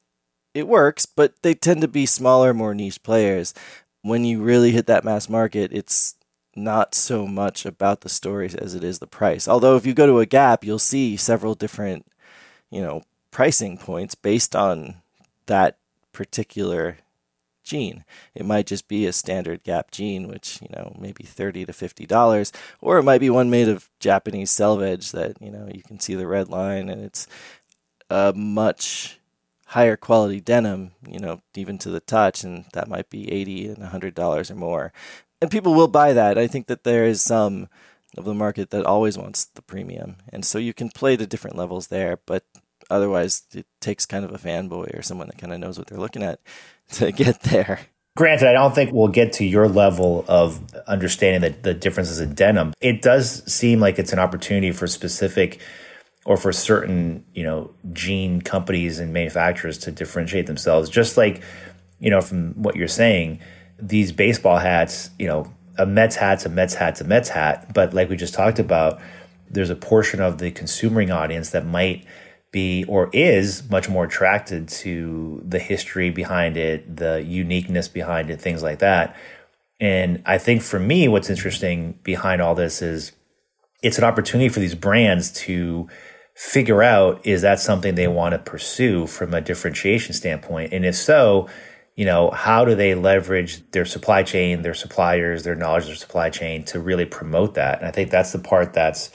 it 0.54 0.68
works, 0.68 1.04
but 1.04 1.34
they 1.42 1.54
tend 1.54 1.80
to 1.82 1.88
be 1.88 2.06
smaller, 2.06 2.54
more 2.54 2.74
niche 2.74 3.02
players. 3.02 3.54
When 4.02 4.24
you 4.24 4.40
really 4.40 4.70
hit 4.70 4.86
that 4.86 5.04
mass 5.04 5.28
market, 5.28 5.72
it's 5.72 6.14
not 6.54 6.94
so 6.94 7.26
much 7.26 7.64
about 7.64 8.00
the 8.00 8.08
stories 8.08 8.54
as 8.54 8.74
it 8.74 8.84
is 8.84 8.98
the 8.98 9.06
price. 9.06 9.46
Although 9.46 9.76
if 9.76 9.86
you 9.86 9.94
go 9.94 10.06
to 10.06 10.20
a 10.20 10.26
Gap, 10.26 10.64
you'll 10.64 10.78
see 10.78 11.16
several 11.16 11.54
different, 11.54 12.06
you 12.70 12.80
know, 12.80 13.02
pricing 13.30 13.78
points 13.78 14.14
based 14.14 14.56
on 14.56 14.96
that 15.46 15.76
particular 16.12 16.98
jean. 17.62 18.04
It 18.34 18.44
might 18.44 18.66
just 18.66 18.88
be 18.88 19.06
a 19.06 19.12
standard 19.12 19.62
Gap 19.62 19.90
jean, 19.90 20.28
which 20.28 20.60
you 20.60 20.68
know 20.74 20.96
maybe 20.98 21.24
thirty 21.24 21.64
to 21.64 21.72
fifty 21.72 22.06
dollars, 22.06 22.52
or 22.80 22.98
it 22.98 23.04
might 23.04 23.20
be 23.20 23.30
one 23.30 23.50
made 23.50 23.68
of 23.68 23.88
Japanese 24.00 24.50
selvage 24.50 25.12
that 25.12 25.40
you 25.40 25.50
know 25.50 25.68
you 25.72 25.82
can 25.82 26.00
see 26.00 26.14
the 26.14 26.26
red 26.26 26.48
line 26.48 26.88
and 26.88 27.02
it's 27.02 27.26
a 28.10 28.32
much 28.34 29.18
higher 29.66 29.96
quality 29.96 30.40
denim, 30.40 30.90
you 31.06 31.20
know, 31.20 31.40
even 31.54 31.78
to 31.78 31.90
the 31.90 32.00
touch, 32.00 32.42
and 32.42 32.64
that 32.72 32.88
might 32.88 33.08
be 33.08 33.30
eighty 33.30 33.68
and 33.68 33.82
hundred 33.84 34.14
dollars 34.14 34.50
or 34.50 34.56
more 34.56 34.92
and 35.40 35.50
people 35.50 35.74
will 35.74 35.88
buy 35.88 36.12
that. 36.12 36.38
I 36.38 36.46
think 36.46 36.66
that 36.66 36.84
there 36.84 37.04
is 37.04 37.22
some 37.22 37.68
of 38.16 38.24
the 38.24 38.34
market 38.34 38.70
that 38.70 38.84
always 38.84 39.16
wants 39.16 39.44
the 39.44 39.62
premium, 39.62 40.16
and 40.32 40.44
so 40.44 40.58
you 40.58 40.74
can 40.74 40.90
play 40.90 41.16
to 41.16 41.26
different 41.26 41.56
levels 41.56 41.88
there. 41.88 42.18
But 42.26 42.44
otherwise, 42.90 43.44
it 43.54 43.66
takes 43.80 44.06
kind 44.06 44.24
of 44.24 44.32
a 44.32 44.38
fanboy 44.38 44.98
or 44.98 45.02
someone 45.02 45.28
that 45.28 45.38
kind 45.38 45.52
of 45.52 45.60
knows 45.60 45.78
what 45.78 45.86
they're 45.86 45.98
looking 45.98 46.22
at 46.22 46.40
to 46.92 47.12
get 47.12 47.42
there. 47.42 47.80
Granted, 48.16 48.48
I 48.48 48.52
don't 48.52 48.74
think 48.74 48.92
we'll 48.92 49.08
get 49.08 49.34
to 49.34 49.44
your 49.44 49.68
level 49.68 50.24
of 50.28 50.60
understanding 50.86 51.52
the, 51.52 51.56
the 51.62 51.74
differences 51.74 52.20
in 52.20 52.34
denim. 52.34 52.74
It 52.80 53.02
does 53.02 53.50
seem 53.50 53.78
like 53.80 53.98
it's 53.98 54.12
an 54.12 54.18
opportunity 54.18 54.72
for 54.72 54.88
specific 54.88 55.60
or 56.26 56.36
for 56.36 56.52
certain, 56.52 57.24
you 57.32 57.44
know, 57.44 57.70
jean 57.92 58.42
companies 58.42 58.98
and 58.98 59.12
manufacturers 59.12 59.78
to 59.78 59.92
differentiate 59.92 60.46
themselves. 60.46 60.90
Just 60.90 61.16
like, 61.16 61.42
you 61.98 62.10
know, 62.10 62.20
from 62.20 62.52
what 62.54 62.76
you're 62.76 62.88
saying, 62.88 63.40
these 63.80 64.12
baseball 64.12 64.58
hats, 64.58 65.10
you 65.18 65.26
know, 65.26 65.52
a 65.78 65.86
Mets 65.86 66.16
hat's 66.16 66.44
a 66.44 66.48
Mets 66.48 66.74
hat's 66.74 67.00
a 67.00 67.04
Mets 67.04 67.28
hat. 67.28 67.72
But 67.72 67.94
like 67.94 68.08
we 68.08 68.16
just 68.16 68.34
talked 68.34 68.58
about, 68.58 69.00
there's 69.48 69.70
a 69.70 69.76
portion 69.76 70.20
of 70.20 70.38
the 70.38 70.50
consuming 70.50 71.10
audience 71.10 71.50
that 71.50 71.66
might 71.66 72.04
be 72.52 72.84
or 72.84 73.10
is 73.12 73.68
much 73.70 73.88
more 73.88 74.04
attracted 74.04 74.68
to 74.68 75.42
the 75.46 75.58
history 75.58 76.10
behind 76.10 76.56
it, 76.56 76.96
the 76.96 77.22
uniqueness 77.22 77.88
behind 77.88 78.30
it, 78.30 78.40
things 78.40 78.62
like 78.62 78.80
that. 78.80 79.16
And 79.80 80.22
I 80.26 80.38
think 80.38 80.62
for 80.62 80.78
me, 80.78 81.08
what's 81.08 81.30
interesting 81.30 81.98
behind 82.02 82.42
all 82.42 82.54
this 82.54 82.82
is 82.82 83.12
it's 83.82 83.98
an 83.98 84.04
opportunity 84.04 84.48
for 84.48 84.60
these 84.60 84.74
brands 84.74 85.32
to 85.32 85.88
figure 86.34 86.82
out 86.82 87.24
is 87.26 87.42
that 87.42 87.60
something 87.60 87.94
they 87.94 88.08
want 88.08 88.32
to 88.32 88.38
pursue 88.38 89.06
from 89.06 89.32
a 89.32 89.40
differentiation 89.40 90.14
standpoint? 90.14 90.72
And 90.72 90.84
if 90.84 90.96
so, 90.96 91.48
you 91.96 92.04
know, 92.04 92.30
how 92.30 92.64
do 92.64 92.74
they 92.74 92.94
leverage 92.94 93.70
their 93.72 93.84
supply 93.84 94.22
chain, 94.22 94.62
their 94.62 94.74
suppliers, 94.74 95.42
their 95.42 95.54
knowledge 95.54 95.82
of 95.82 95.88
their 95.88 95.96
supply 95.96 96.30
chain 96.30 96.64
to 96.64 96.80
really 96.80 97.04
promote 97.04 97.54
that? 97.54 97.78
And 97.78 97.88
I 97.88 97.90
think 97.90 98.10
that's 98.10 98.32
the 98.32 98.38
part 98.38 98.72
that's, 98.72 99.10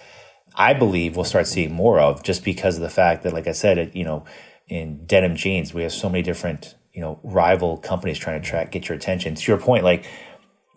I 0.55 0.73
believe, 0.73 1.15
we'll 1.15 1.25
start 1.25 1.47
seeing 1.47 1.73
more 1.73 1.99
of 1.99 2.23
just 2.23 2.43
because 2.43 2.75
of 2.75 2.81
the 2.81 2.89
fact 2.89 3.23
that, 3.23 3.33
like 3.33 3.47
I 3.47 3.53
said, 3.53 3.77
it, 3.77 3.95
you 3.95 4.03
know, 4.03 4.25
in 4.67 5.05
denim 5.05 5.35
jeans, 5.35 5.73
we 5.73 5.83
have 5.83 5.91
so 5.91 6.09
many 6.09 6.21
different, 6.21 6.75
you 6.93 7.01
know, 7.01 7.19
rival 7.23 7.77
companies 7.77 8.17
trying 8.17 8.41
to 8.41 8.47
track, 8.47 8.71
get 8.71 8.87
your 8.87 8.97
attention. 8.97 9.35
To 9.35 9.51
your 9.51 9.59
point, 9.59 9.83
like, 9.83 10.05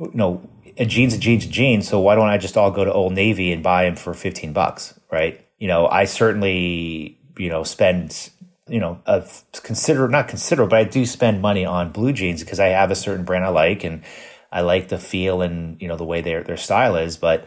you 0.00 0.10
know, 0.14 0.48
a 0.76 0.84
jeans, 0.84 1.14
a 1.14 1.18
jeans, 1.18 1.44
a 1.44 1.48
jeans. 1.48 1.88
So 1.88 2.00
why 2.00 2.14
don't 2.14 2.28
I 2.28 2.38
just 2.38 2.56
all 2.56 2.70
go 2.70 2.84
to 2.84 2.92
Old 2.92 3.12
Navy 3.12 3.52
and 3.52 3.62
buy 3.62 3.84
them 3.84 3.96
for 3.96 4.14
15 4.14 4.52
bucks, 4.52 4.98
right? 5.10 5.44
You 5.58 5.68
know, 5.68 5.86
I 5.86 6.04
certainly, 6.04 7.18
you 7.36 7.48
know, 7.48 7.64
spend 7.64 8.30
you 8.68 8.80
know, 8.80 9.00
a 9.06 9.24
consider 9.62 10.08
not 10.08 10.28
consider, 10.28 10.66
but 10.66 10.78
I 10.78 10.84
do 10.84 11.06
spend 11.06 11.42
money 11.42 11.64
on 11.64 11.92
blue 11.92 12.12
jeans 12.12 12.42
because 12.42 12.60
I 12.60 12.68
have 12.68 12.90
a 12.90 12.94
certain 12.94 13.24
brand 13.24 13.44
I 13.44 13.48
like 13.48 13.84
and 13.84 14.02
I 14.50 14.62
like 14.62 14.88
the 14.88 14.98
feel 14.98 15.42
and 15.42 15.80
you 15.80 15.88
know 15.88 15.96
the 15.96 16.04
way 16.04 16.20
their 16.20 16.42
their 16.42 16.56
style 16.56 16.96
is, 16.96 17.16
but 17.16 17.46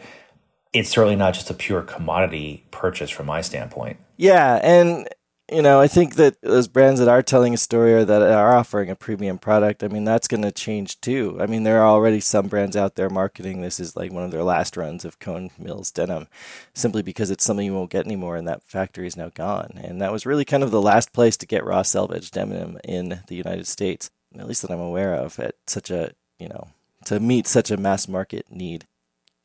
it's 0.72 0.88
certainly 0.88 1.16
not 1.16 1.34
just 1.34 1.50
a 1.50 1.54
pure 1.54 1.82
commodity 1.82 2.66
purchase 2.70 3.10
from 3.10 3.26
my 3.26 3.40
standpoint. 3.40 3.98
Yeah, 4.16 4.60
and 4.62 5.08
you 5.52 5.62
know, 5.62 5.80
I 5.80 5.86
think 5.86 6.14
that 6.16 6.40
those 6.40 6.68
brands 6.68 6.98
that 6.98 7.08
are 7.08 7.22
telling 7.22 7.54
a 7.54 7.58
story 7.58 7.92
or 7.94 8.04
that 8.04 8.22
are 8.22 8.56
offering 8.56 8.90
a 8.90 8.96
premium 8.96 9.38
product, 9.38 9.82
I 9.82 9.88
mean, 9.88 10.04
that's 10.04 10.28
going 10.28 10.42
to 10.42 10.50
change 10.52 11.00
too. 11.00 11.36
I 11.40 11.46
mean, 11.46 11.62
there 11.62 11.80
are 11.82 11.86
already 11.86 12.20
some 12.20 12.48
brands 12.48 12.76
out 12.76 12.94
there 12.94 13.10
marketing 13.10 13.60
this 13.60 13.78
is 13.78 13.96
like 13.96 14.12
one 14.12 14.24
of 14.24 14.30
their 14.30 14.42
last 14.42 14.76
runs 14.76 15.04
of 15.04 15.18
Cone 15.18 15.50
Mills 15.58 15.90
denim, 15.90 16.28
simply 16.74 17.02
because 17.02 17.30
it's 17.30 17.44
something 17.44 17.66
you 17.66 17.74
won't 17.74 17.90
get 17.90 18.06
anymore, 18.06 18.36
and 18.36 18.48
that 18.48 18.62
factory 18.62 19.06
is 19.06 19.16
now 19.16 19.30
gone. 19.34 19.72
And 19.76 20.00
that 20.00 20.12
was 20.12 20.26
really 20.26 20.44
kind 20.44 20.62
of 20.62 20.70
the 20.70 20.82
last 20.82 21.12
place 21.12 21.36
to 21.38 21.46
get 21.46 21.64
raw 21.64 21.82
selvage 21.82 22.30
denim 22.30 22.78
in 22.84 23.20
the 23.28 23.36
United 23.36 23.66
States, 23.66 24.10
at 24.38 24.48
least 24.48 24.62
that 24.62 24.70
I'm 24.70 24.80
aware 24.80 25.14
of, 25.14 25.38
at 25.38 25.56
such 25.66 25.90
a 25.90 26.12
you 26.38 26.48
know 26.48 26.68
to 27.04 27.20
meet 27.20 27.46
such 27.46 27.70
a 27.70 27.76
mass 27.76 28.08
market 28.08 28.46
need 28.50 28.86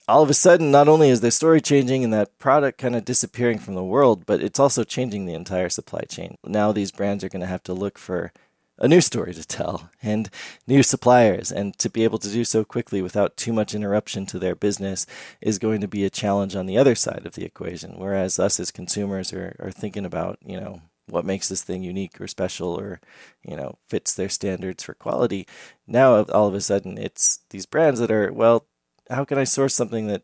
all 0.08 0.24
of 0.24 0.30
a 0.30 0.34
sudden, 0.34 0.72
not 0.72 0.88
only 0.88 1.10
is 1.10 1.22
their 1.22 1.32
story 1.32 1.60
changing 1.60 2.04
and 2.04 2.14
that 2.14 2.38
product 2.40 2.78
kind 2.78 2.96
of 2.96 3.06
disappearing 3.06 3.60
from 3.60 3.76
the 3.76 3.84
world, 3.84 4.26
but 4.26 4.42
it's 4.42 4.60
also 4.60 4.84
changing 4.84 5.26
the 5.26 5.34
entire 5.34 5.70
supply 5.70 6.02
chain. 6.02 6.38
Now 6.46 6.72
these 6.72 6.92
brands 6.92 7.24
are 7.24 7.30
going 7.30 7.42
to 7.42 7.48
have 7.48 7.64
to 7.64 7.74
look 7.74 7.98
for 7.98 8.32
a 8.80 8.88
new 8.88 9.02
story 9.02 9.34
to 9.34 9.46
tell 9.46 9.90
and 10.04 10.30
new 10.66 10.84
suppliers. 10.84 11.52
And 11.52 11.78
to 11.80 11.90
be 11.90 12.04
able 12.04 12.20
to 12.20 12.30
do 12.30 12.44
so 12.46 12.64
quickly 12.64 13.02
without 13.02 13.38
too 13.38 13.52
much 13.52 13.76
interruption 13.76 14.26
to 14.28 14.40
their 14.40 14.56
business 14.56 15.06
is 15.42 15.60
going 15.60 15.82
to 15.82 15.88
be 15.88 16.06
a 16.06 16.10
challenge 16.10 16.56
on 16.56 16.68
the 16.68 16.78
other 16.78 16.96
side 16.96 17.26
of 17.26 17.34
the 17.34 17.46
equation. 17.46 17.98
Whereas 17.98 18.40
us 18.40 18.60
as 18.60 18.72
consumers 18.72 19.34
are, 19.34 19.56
are 19.60 19.72
thinking 19.72 20.06
about, 20.06 20.38
you 20.46 20.60
know, 20.60 20.82
what 21.10 21.26
makes 21.26 21.48
this 21.48 21.64
thing 21.64 21.84
unique 21.84 22.20
or 22.20 22.28
special 22.28 22.78
or, 22.78 23.00
you 23.42 23.56
know, 23.56 23.78
fits 23.88 24.14
their 24.14 24.30
standards 24.30 24.84
for 24.84 24.94
quality. 24.94 25.48
Now 25.88 26.24
all 26.24 26.48
of 26.48 26.54
a 26.54 26.62
sudden 26.62 26.98
it's 26.98 27.40
these 27.50 27.66
brands 27.66 28.00
that 28.02 28.12
are, 28.12 28.32
well, 28.32 28.66
how 29.10 29.26
can 29.26 29.38
I 29.38 29.44
source 29.44 29.76
something 29.76 30.08
that 30.08 30.24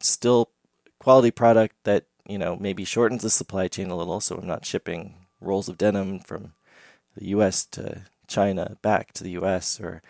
still 0.00 0.50
quality 0.98 1.30
product 1.30 1.76
that 1.84 2.04
you 2.26 2.38
know 2.38 2.56
maybe 2.60 2.84
shortens 2.84 3.22
the 3.22 3.30
supply 3.30 3.68
chain 3.68 3.90
a 3.90 3.96
little, 3.96 4.20
so 4.20 4.36
I'm 4.36 4.46
not 4.46 4.64
shipping 4.64 5.14
rolls 5.40 5.68
of 5.68 5.78
denim 5.78 6.20
from 6.20 6.52
the 7.16 7.28
U.S. 7.28 7.64
to 7.66 8.02
China 8.26 8.76
back 8.82 9.12
to 9.14 9.24
the 9.24 9.30
U.S. 9.32 9.80
or 9.80 10.02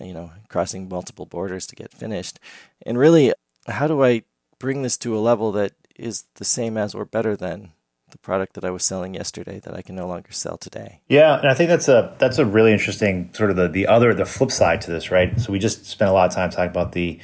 you 0.00 0.12
know 0.12 0.32
crossing 0.48 0.88
multiple 0.88 1.26
borders 1.26 1.66
to 1.68 1.76
get 1.76 1.92
finished, 1.92 2.38
and 2.84 2.98
really, 2.98 3.32
how 3.66 3.86
do 3.86 4.02
I 4.02 4.22
bring 4.58 4.82
this 4.82 4.96
to 4.98 5.16
a 5.16 5.20
level 5.20 5.52
that 5.52 5.72
is 5.96 6.24
the 6.36 6.44
same 6.44 6.76
as 6.76 6.94
or 6.94 7.04
better 7.04 7.36
than 7.36 7.72
the 8.10 8.18
product 8.18 8.54
that 8.54 8.64
I 8.64 8.70
was 8.70 8.84
selling 8.84 9.14
yesterday 9.14 9.60
that 9.60 9.74
I 9.74 9.82
can 9.82 9.94
no 9.94 10.06
longer 10.06 10.32
sell 10.32 10.56
today. 10.56 11.00
Yeah, 11.08 11.38
and 11.38 11.48
I 11.48 11.54
think 11.54 11.68
that's 11.68 11.88
a 11.88 12.14
that's 12.18 12.38
a 12.38 12.44
really 12.44 12.72
interesting 12.72 13.30
sort 13.32 13.50
of 13.50 13.56
the 13.56 13.68
the 13.68 13.86
other 13.86 14.12
the 14.14 14.26
flip 14.26 14.50
side 14.50 14.80
to 14.82 14.90
this, 14.90 15.10
right? 15.10 15.38
So 15.40 15.52
we 15.52 15.58
just 15.58 15.86
spent 15.86 16.10
a 16.10 16.12
lot 16.12 16.28
of 16.28 16.34
time 16.34 16.50
talking 16.50 16.70
about 16.70 16.92
the 16.92 17.20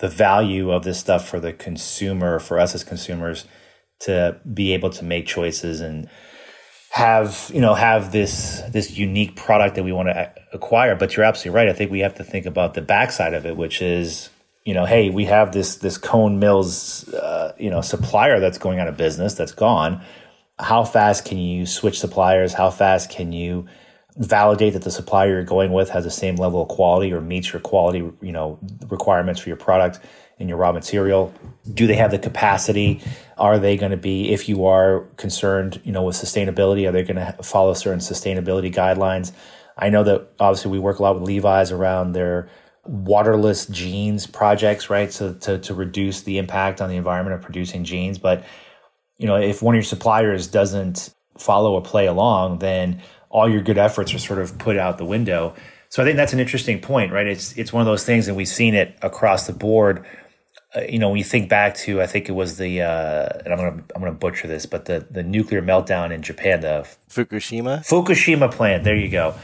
the 0.00 0.08
value 0.08 0.70
of 0.70 0.84
this 0.84 0.98
stuff 0.98 1.28
for 1.28 1.40
the 1.40 1.52
consumer, 1.52 2.38
for 2.38 2.58
us 2.58 2.74
as 2.74 2.84
consumers, 2.84 3.46
to 4.00 4.40
be 4.52 4.72
able 4.74 4.90
to 4.90 5.04
make 5.04 5.26
choices 5.26 5.80
and 5.80 6.08
have 6.90 7.50
you 7.52 7.60
know 7.60 7.74
have 7.74 8.12
this 8.12 8.62
this 8.70 8.96
unique 8.96 9.34
product 9.34 9.74
that 9.74 9.82
we 9.82 9.92
want 9.92 10.08
to 10.08 10.32
acquire. 10.52 10.94
But 10.94 11.16
you're 11.16 11.24
absolutely 11.24 11.56
right. 11.56 11.68
I 11.68 11.72
think 11.72 11.90
we 11.90 12.00
have 12.00 12.14
to 12.16 12.24
think 12.24 12.46
about 12.46 12.74
the 12.74 12.82
backside 12.82 13.34
of 13.34 13.46
it, 13.46 13.56
which 13.56 13.82
is 13.82 14.30
you 14.64 14.72
know, 14.72 14.86
hey, 14.86 15.10
we 15.10 15.26
have 15.26 15.52
this 15.52 15.76
this 15.76 15.98
Cone 15.98 16.38
Mills 16.38 17.08
uh, 17.12 17.52
you 17.58 17.70
know 17.70 17.80
supplier 17.80 18.40
that's 18.40 18.58
going 18.58 18.78
out 18.78 18.88
of 18.88 18.96
business, 18.96 19.34
that's 19.34 19.52
gone. 19.52 20.02
How 20.58 20.84
fast 20.84 21.24
can 21.24 21.38
you 21.38 21.66
switch 21.66 21.98
suppliers? 21.98 22.52
How 22.52 22.70
fast 22.70 23.10
can 23.10 23.32
you 23.32 23.66
validate 24.16 24.74
that 24.74 24.82
the 24.82 24.90
supplier 24.90 25.30
you're 25.30 25.44
going 25.44 25.72
with 25.72 25.90
has 25.90 26.04
the 26.04 26.10
same 26.10 26.36
level 26.36 26.62
of 26.62 26.68
quality 26.68 27.12
or 27.12 27.20
meets 27.20 27.52
your 27.52 27.60
quality, 27.60 27.98
you 28.20 28.32
know, 28.32 28.58
requirements 28.88 29.40
for 29.40 29.48
your 29.48 29.56
product 29.56 29.98
and 30.38 30.48
your 30.48 30.58
raw 30.58 30.72
material? 30.72 31.32
Do 31.72 31.86
they 31.86 31.94
have 31.94 32.10
the 32.10 32.18
capacity? 32.18 33.00
Are 33.38 33.58
they 33.58 33.76
going 33.76 33.90
to 33.90 33.96
be, 33.96 34.32
if 34.32 34.48
you 34.48 34.66
are 34.66 35.00
concerned, 35.16 35.80
you 35.84 35.92
know, 35.92 36.02
with 36.02 36.16
sustainability, 36.16 36.88
are 36.88 36.92
they 36.92 37.02
going 37.02 37.16
to 37.16 37.42
follow 37.42 37.74
certain 37.74 38.00
sustainability 38.00 38.72
guidelines? 38.72 39.32
I 39.76 39.90
know 39.90 40.04
that 40.04 40.28
obviously 40.38 40.70
we 40.70 40.78
work 40.78 40.98
a 40.98 41.02
lot 41.02 41.18
with 41.18 41.24
Levi's 41.24 41.72
around 41.72 42.12
their 42.12 42.48
waterless 42.84 43.66
jeans 43.66 44.26
projects, 44.26 44.90
right? 44.90 45.12
So 45.12 45.32
to, 45.32 45.58
to 45.58 45.74
reduce 45.74 46.22
the 46.22 46.38
impact 46.38 46.80
on 46.80 46.88
the 46.88 46.96
environment 46.96 47.34
of 47.34 47.42
producing 47.42 47.82
jeans. 47.82 48.18
But, 48.18 48.44
you 49.18 49.26
know, 49.26 49.36
if 49.36 49.62
one 49.62 49.74
of 49.74 49.78
your 49.78 49.84
suppliers 49.84 50.46
doesn't 50.46 51.12
follow 51.38 51.72
or 51.72 51.82
play 51.82 52.06
along, 52.06 52.58
then 52.58 53.02
all 53.34 53.50
your 53.50 53.60
good 53.60 53.76
efforts 53.76 54.14
are 54.14 54.18
sort 54.20 54.38
of 54.38 54.56
put 54.58 54.78
out 54.78 54.96
the 54.96 55.04
window. 55.04 55.54
So 55.88 56.02
I 56.02 56.06
think 56.06 56.16
that's 56.16 56.32
an 56.32 56.38
interesting 56.38 56.80
point, 56.80 57.12
right? 57.12 57.26
It's 57.26 57.52
it's 57.58 57.72
one 57.72 57.80
of 57.80 57.86
those 57.86 58.04
things, 58.04 58.28
and 58.28 58.36
we've 58.36 58.48
seen 58.48 58.74
it 58.74 58.96
across 59.02 59.46
the 59.46 59.52
board. 59.52 60.06
Uh, 60.74 60.82
you 60.88 60.98
know, 61.00 61.08
when 61.08 61.18
you 61.18 61.24
think 61.24 61.48
back 61.48 61.74
to, 61.74 62.00
I 62.00 62.06
think 62.06 62.28
it 62.28 62.32
was 62.32 62.58
the, 62.58 62.82
uh, 62.82 63.28
and 63.44 63.52
I'm 63.52 63.58
gonna 63.58 63.84
I'm 63.94 64.02
gonna 64.02 64.12
butcher 64.12 64.46
this, 64.46 64.66
but 64.66 64.84
the 64.86 65.06
the 65.10 65.24
nuclear 65.24 65.60
meltdown 65.62 66.12
in 66.12 66.22
Japan, 66.22 66.60
the 66.60 66.88
Fukushima 67.10 67.86
Fukushima 67.86 68.50
plant. 68.50 68.84
There 68.84 68.96
you 68.96 69.10
go. 69.10 69.34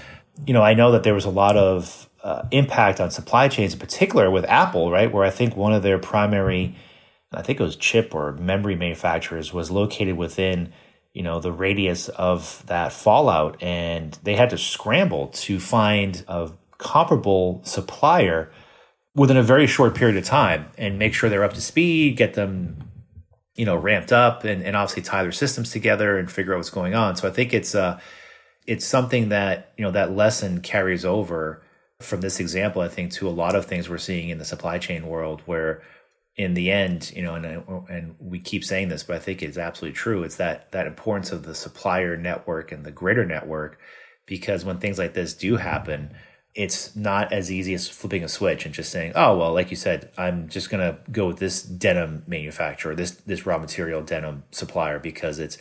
You 0.47 0.55
know, 0.55 0.63
I 0.63 0.75
know 0.75 0.93
that 0.93 1.03
there 1.03 1.15
was 1.15 1.25
a 1.25 1.31
lot 1.31 1.57
of 1.57 2.09
uh, 2.23 2.45
impact 2.53 3.01
on 3.01 3.11
supply 3.11 3.49
chains, 3.49 3.73
in 3.75 3.81
particular 3.81 4.31
with 4.31 4.45
Apple, 4.45 4.91
right? 4.91 5.13
Where 5.13 5.25
I 5.25 5.31
think 5.31 5.57
one 5.57 5.73
of 5.73 5.83
their 5.83 5.99
primary, 5.99 6.77
I 7.33 7.43
think 7.43 7.59
it 7.59 7.65
was 7.65 7.77
chip 7.77 8.15
or 8.15 8.33
memory 8.35 8.77
manufacturers, 8.77 9.53
was 9.53 9.71
located 9.71 10.17
within 10.17 10.73
you 11.13 11.23
know 11.23 11.41
the 11.41 11.53
radius 11.53 12.09
of 12.09 12.65
that 12.67 12.93
fallout 12.93 13.63
and 13.63 14.19
they 14.23 14.37
had 14.37 14.51
to 14.51 14.59
scramble 14.59 15.29
to 15.29 15.59
find 15.59 16.25
a 16.29 16.51
comparable 16.79 17.61
supplier 17.65 18.51
within 19.15 19.37
a 19.37 19.43
very 19.43 19.67
short 19.67 19.95
period 19.95 20.17
of 20.17 20.25
time 20.25 20.67
and 20.79 20.99
make 20.99 21.13
sure 21.13 21.29
they're 21.29 21.45
up 21.45 21.53
to 21.53 21.61
speed 21.61 22.17
get 22.17 22.35
them 22.35 22.91
you 23.61 23.67
know 23.67 23.77
ramped 23.77 24.13
up 24.13 24.45
and, 24.45 24.63
and 24.63 24.75
obviously 24.75 25.03
tie 25.03 25.23
their 25.23 25.33
systems 25.33 25.71
together 25.71 26.19
and 26.19 26.31
figure 26.31 26.55
out 26.55 26.57
what's 26.57 26.71
going 26.71 26.95
on. 26.95 27.17
So 27.17 27.29
i 27.29 27.31
think 27.31 27.53
it's 27.53 27.75
uh 27.75 28.01
it's 28.67 28.87
something 28.87 29.29
that 29.31 29.73
you 29.77 29.85
know 29.85 29.91
that 29.91 30.13
lesson 30.13 30.61
carries 30.61 31.05
over 31.05 31.63
from 32.01 32.23
this 32.23 32.41
example 32.41 32.81
i 32.81 32.89
think 32.89 33.13
to 33.13 33.29
a 33.29 33.31
lot 33.31 33.55
of 33.55 33.67
things 33.67 33.89
we're 33.89 33.99
seeing 33.99 34.31
in 34.31 34.39
the 34.39 34.45
supply 34.45 34.79
chain 34.79 35.07
world 35.07 35.43
where 35.45 35.83
in 36.41 36.55
the 36.55 36.71
end, 36.71 37.13
you 37.15 37.21
know, 37.21 37.35
and 37.35 37.45
and 37.91 38.17
we 38.19 38.39
keep 38.41 38.65
saying 38.65 38.89
this, 38.89 39.03
but 39.03 39.17
I 39.17 39.19
think 39.19 39.43
it's 39.43 39.59
absolutely 39.59 39.95
true. 39.95 40.23
It's 40.23 40.37
that 40.37 40.73
that 40.73 40.87
importance 40.87 41.33
of 41.33 41.43
the 41.43 41.55
supplier 41.55 42.17
network 42.17 42.73
and 42.73 42.83
the 42.83 42.91
greater 42.91 43.27
network, 43.27 43.79
because 44.25 44.65
when 44.65 44.79
things 44.79 44.99
like 44.99 45.13
this 45.13 45.35
do 45.35 45.57
happen, 45.57 46.15
it's 46.55 46.97
not 46.97 47.31
as 47.31 47.53
easy 47.53 47.75
as 47.75 47.89
flipping 47.89 48.25
a 48.25 48.29
switch 48.29 48.65
and 48.65 48.75
just 48.75 48.91
saying, 48.91 49.13
"Oh, 49.15 49.37
well, 49.37 49.53
like 49.53 49.71
you 49.71 49.77
said, 49.77 50.11
I'm 50.17 50.49
just 50.49 50.71
going 50.71 50.81
to 50.81 50.99
go 51.13 51.27
with 51.27 51.39
this 51.39 51.63
denim 51.63 52.25
manufacturer, 52.27 52.95
this 52.95 53.11
this 53.11 53.45
raw 53.45 53.59
material 53.59 54.01
denim 54.01 54.45
supplier 54.51 54.99
because 54.99 55.39
it's 55.39 55.59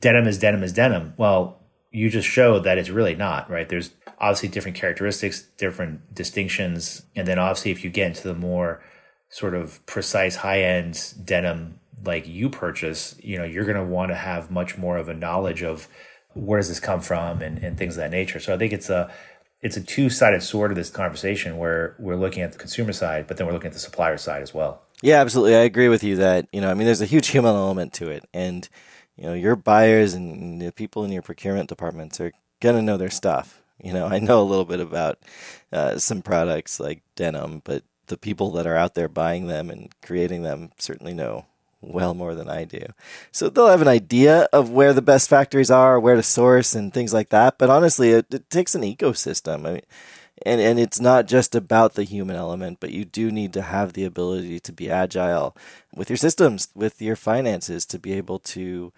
denim 0.00 0.26
is 0.26 0.38
denim 0.38 0.62
is 0.62 0.72
denim." 0.72 1.12
Well, 1.18 1.60
you 1.90 2.08
just 2.08 2.26
showed 2.26 2.64
that 2.64 2.78
it's 2.78 2.88
really 2.88 3.14
not, 3.14 3.50
right? 3.50 3.68
There's 3.68 3.90
obviously 4.18 4.48
different 4.48 4.78
characteristics, 4.78 5.42
different 5.58 6.14
distinctions, 6.14 7.02
and 7.14 7.28
then 7.28 7.38
obviously 7.38 7.70
if 7.70 7.84
you 7.84 7.90
get 7.90 8.06
into 8.06 8.22
the 8.22 8.34
more 8.34 8.82
sort 9.32 9.54
of 9.54 9.84
precise 9.86 10.36
high 10.36 10.62
end 10.62 11.14
denim 11.24 11.80
like 12.04 12.28
you 12.28 12.50
purchase, 12.50 13.16
you 13.22 13.38
know, 13.38 13.44
you're 13.44 13.64
going 13.64 13.76
to 13.76 13.82
want 13.82 14.10
to 14.10 14.14
have 14.14 14.50
much 14.50 14.76
more 14.76 14.98
of 14.98 15.08
a 15.08 15.14
knowledge 15.14 15.62
of 15.62 15.88
where 16.34 16.58
does 16.58 16.68
this 16.68 16.80
come 16.80 17.00
from 17.00 17.40
and, 17.40 17.58
and 17.58 17.78
things 17.78 17.96
of 17.96 18.02
that 18.02 18.10
nature. 18.10 18.38
So 18.40 18.54
I 18.54 18.58
think 18.58 18.72
it's 18.72 18.90
a 18.90 19.10
it's 19.62 19.76
a 19.76 19.80
two 19.80 20.10
sided 20.10 20.42
sword 20.42 20.72
of 20.72 20.76
this 20.76 20.90
conversation 20.90 21.56
where 21.56 21.94
we're 21.98 22.16
looking 22.16 22.42
at 22.42 22.52
the 22.52 22.58
consumer 22.58 22.92
side, 22.92 23.26
but 23.26 23.36
then 23.36 23.46
we're 23.46 23.52
looking 23.52 23.68
at 23.68 23.72
the 23.72 23.78
supplier 23.78 24.18
side 24.18 24.42
as 24.42 24.52
well. 24.52 24.82
Yeah, 25.02 25.20
absolutely. 25.20 25.54
I 25.54 25.60
agree 25.60 25.88
with 25.88 26.04
you 26.04 26.16
that 26.16 26.48
you 26.52 26.60
know, 26.60 26.70
I 26.70 26.74
mean, 26.74 26.86
there's 26.86 27.00
a 27.00 27.06
huge 27.06 27.28
human 27.28 27.54
element 27.54 27.92
to 27.94 28.10
it, 28.10 28.28
and 28.34 28.68
you 29.16 29.24
know, 29.24 29.34
your 29.34 29.56
buyers 29.56 30.14
and 30.14 30.60
the 30.60 30.72
people 30.72 31.04
in 31.04 31.12
your 31.12 31.22
procurement 31.22 31.68
departments 31.68 32.20
are 32.20 32.32
gonna 32.60 32.82
know 32.82 32.96
their 32.98 33.10
stuff. 33.10 33.62
You 33.82 33.92
know, 33.92 34.06
I 34.06 34.18
know 34.18 34.42
a 34.42 34.44
little 34.44 34.64
bit 34.64 34.80
about 34.80 35.18
uh, 35.72 35.98
some 35.98 36.22
products 36.22 36.78
like 36.78 37.02
denim, 37.16 37.62
but 37.64 37.84
the 38.12 38.18
people 38.18 38.50
that 38.50 38.66
are 38.66 38.76
out 38.76 38.94
there 38.94 39.08
buying 39.08 39.46
them 39.46 39.70
and 39.70 39.90
creating 40.02 40.42
them 40.42 40.70
certainly 40.78 41.14
know 41.14 41.46
well 41.80 42.12
more 42.12 42.34
than 42.34 42.46
I 42.46 42.64
do. 42.64 42.84
So 43.32 43.48
they'll 43.48 43.68
have 43.68 43.80
an 43.80 43.88
idea 43.88 44.48
of 44.52 44.68
where 44.68 44.92
the 44.92 45.00
best 45.00 45.30
factories 45.30 45.70
are, 45.70 45.98
where 45.98 46.14
to 46.14 46.22
source, 46.22 46.74
and 46.74 46.92
things 46.92 47.14
like 47.14 47.30
that. 47.30 47.56
But 47.56 47.70
honestly, 47.70 48.10
it, 48.10 48.26
it 48.30 48.50
takes 48.50 48.74
an 48.74 48.82
ecosystem. 48.82 49.66
I 49.66 49.72
mean, 49.72 49.80
and 50.44 50.60
and 50.60 50.78
it's 50.78 51.00
not 51.00 51.26
just 51.26 51.54
about 51.54 51.94
the 51.94 52.04
human 52.04 52.36
element, 52.36 52.80
but 52.80 52.92
you 52.92 53.06
do 53.06 53.30
need 53.32 53.54
to 53.54 53.62
have 53.62 53.94
the 53.94 54.04
ability 54.04 54.60
to 54.60 54.72
be 54.72 54.90
agile 54.90 55.56
with 55.94 56.10
your 56.10 56.18
systems, 56.18 56.68
with 56.74 57.00
your 57.00 57.16
finances, 57.16 57.86
to 57.86 57.98
be 57.98 58.12
able 58.12 58.40
to 58.40 58.92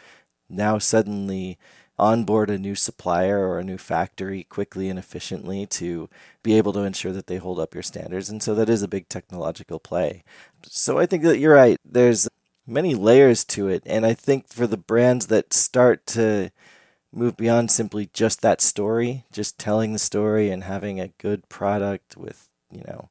now 0.49 0.79
suddenly 0.79 1.57
onboard 1.99 2.51
a 2.51 2.59
new 2.59 2.75
supplier 2.75 3.47
or 3.47 3.59
a 3.59 3.65
new 3.65 3.79
factory 3.79 4.45
quickly 4.45 4.89
and 4.89 4.99
efficiently 4.99 5.67
to 5.67 6.09
be 6.43 6.55
able 6.55 6.73
to 6.73 6.81
ensure 6.81 7.13
that 7.13 7.27
they 7.27 7.37
hold 7.37 7.61
up 7.61 7.75
your 7.75 7.83
standards. 7.83 8.29
And 8.29 8.43
so 8.43 8.55
that 8.55 8.69
is 8.69 8.83
a 8.83 8.89
big 8.89 9.09
technological 9.09 9.79
play. 9.79 10.25
So 10.69 10.99
I 10.99 11.07
think 11.07 11.23
that 11.23 11.39
you're 11.39 11.55
right. 11.55 11.79
There's 11.85 12.29
many 12.67 12.95
layers 12.95 13.45
to 13.45 13.69
it. 13.69 13.83
And 13.87 14.05
I 14.05 14.15
think 14.15 14.49
for 14.49 14.67
the 14.67 14.77
brands 14.77 15.27
that 15.29 15.53
start 15.53 16.07
to 16.09 16.51
move 17.13 17.37
beyond 17.37 17.71
simply 17.71 18.11
just 18.13 18.43
that 18.43 18.61
story, 18.61 19.25
just 19.31 19.59
telling 19.59 19.93
the 19.93 19.99
story 19.99 20.51
and 20.51 20.65
having 20.65 20.99
a 20.99 21.13
good 21.19 21.49
product 21.49 22.17
with, 22.17 22.49
you 22.73 22.83
know, 22.89 23.11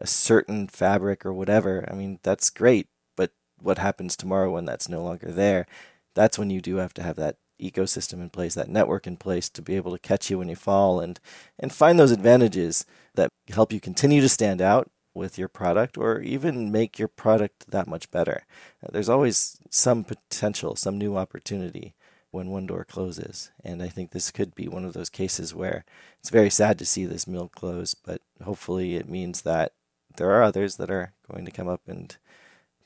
a 0.00 0.06
certain 0.06 0.66
fabric 0.66 1.24
or 1.24 1.32
whatever, 1.32 1.86
I 1.88 1.94
mean, 1.94 2.18
that's 2.22 2.50
great. 2.50 2.88
But 3.16 3.30
what 3.60 3.78
happens 3.78 4.16
tomorrow 4.16 4.50
when 4.50 4.64
that's 4.64 4.88
no 4.88 5.02
longer 5.02 5.30
there? 5.30 5.66
That's 6.14 6.38
when 6.38 6.50
you 6.50 6.60
do 6.60 6.76
have 6.76 6.94
to 6.94 7.02
have 7.02 7.16
that 7.16 7.36
ecosystem 7.60 8.14
in 8.14 8.30
place, 8.30 8.54
that 8.54 8.68
network 8.68 9.06
in 9.06 9.16
place 9.16 9.48
to 9.50 9.62
be 9.62 9.76
able 9.76 9.92
to 9.92 9.98
catch 9.98 10.30
you 10.30 10.38
when 10.38 10.48
you 10.48 10.56
fall 10.56 11.00
and 11.00 11.20
and 11.58 11.72
find 11.72 11.98
those 11.98 12.12
advantages 12.12 12.84
that 13.14 13.30
help 13.48 13.72
you 13.72 13.80
continue 13.80 14.20
to 14.20 14.28
stand 14.28 14.60
out 14.60 14.90
with 15.14 15.38
your 15.38 15.48
product 15.48 15.96
or 15.96 16.20
even 16.20 16.70
make 16.70 16.98
your 16.98 17.08
product 17.08 17.70
that 17.70 17.88
much 17.88 18.10
better. 18.10 18.44
Uh, 18.84 18.88
there's 18.92 19.08
always 19.08 19.58
some 19.70 20.04
potential, 20.04 20.76
some 20.76 20.98
new 20.98 21.16
opportunity 21.16 21.94
when 22.30 22.50
one 22.50 22.66
door 22.66 22.84
closes. 22.84 23.50
And 23.64 23.82
I 23.82 23.88
think 23.88 24.10
this 24.10 24.30
could 24.30 24.54
be 24.54 24.68
one 24.68 24.84
of 24.84 24.92
those 24.92 25.08
cases 25.08 25.54
where 25.54 25.84
it's 26.20 26.28
very 26.28 26.50
sad 26.50 26.78
to 26.78 26.84
see 26.84 27.06
this 27.06 27.26
mill 27.26 27.48
close, 27.48 27.94
but 27.94 28.20
hopefully 28.44 28.96
it 28.96 29.08
means 29.08 29.42
that 29.42 29.72
there 30.16 30.30
are 30.30 30.42
others 30.42 30.76
that 30.76 30.90
are 30.90 31.12
going 31.32 31.46
to 31.46 31.50
come 31.50 31.68
up 31.68 31.82
and 31.86 32.16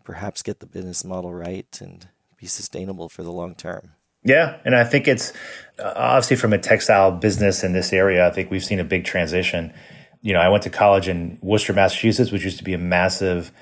perhaps 0.04 0.42
get 0.42 0.60
the 0.60 0.66
business 0.66 1.04
model 1.04 1.34
right 1.34 1.78
and 1.80 2.08
be 2.36 2.46
sustainable 2.46 3.08
for 3.08 3.22
the 3.22 3.32
long 3.32 3.54
term. 3.54 3.92
Yeah, 4.22 4.58
and 4.64 4.76
I 4.76 4.84
think 4.84 5.08
it's 5.08 5.32
uh, 5.78 5.92
obviously 5.96 6.36
from 6.36 6.52
a 6.52 6.58
textile 6.58 7.10
business 7.10 7.64
in 7.64 7.72
this 7.72 7.92
area, 7.92 8.26
I 8.26 8.30
think 8.30 8.50
we've 8.50 8.64
seen 8.64 8.80
a 8.80 8.84
big 8.84 9.04
transition 9.04 9.72
you 10.22 10.32
know, 10.34 10.40
I 10.40 10.48
went 10.48 10.64
to 10.64 10.70
college 10.70 11.08
in 11.08 11.38
Worcester, 11.40 11.72
Massachusetts, 11.72 12.30
which 12.30 12.44
used 12.44 12.58
to 12.58 12.64
be 12.64 12.74
a 12.74 12.78
massive 12.78 13.52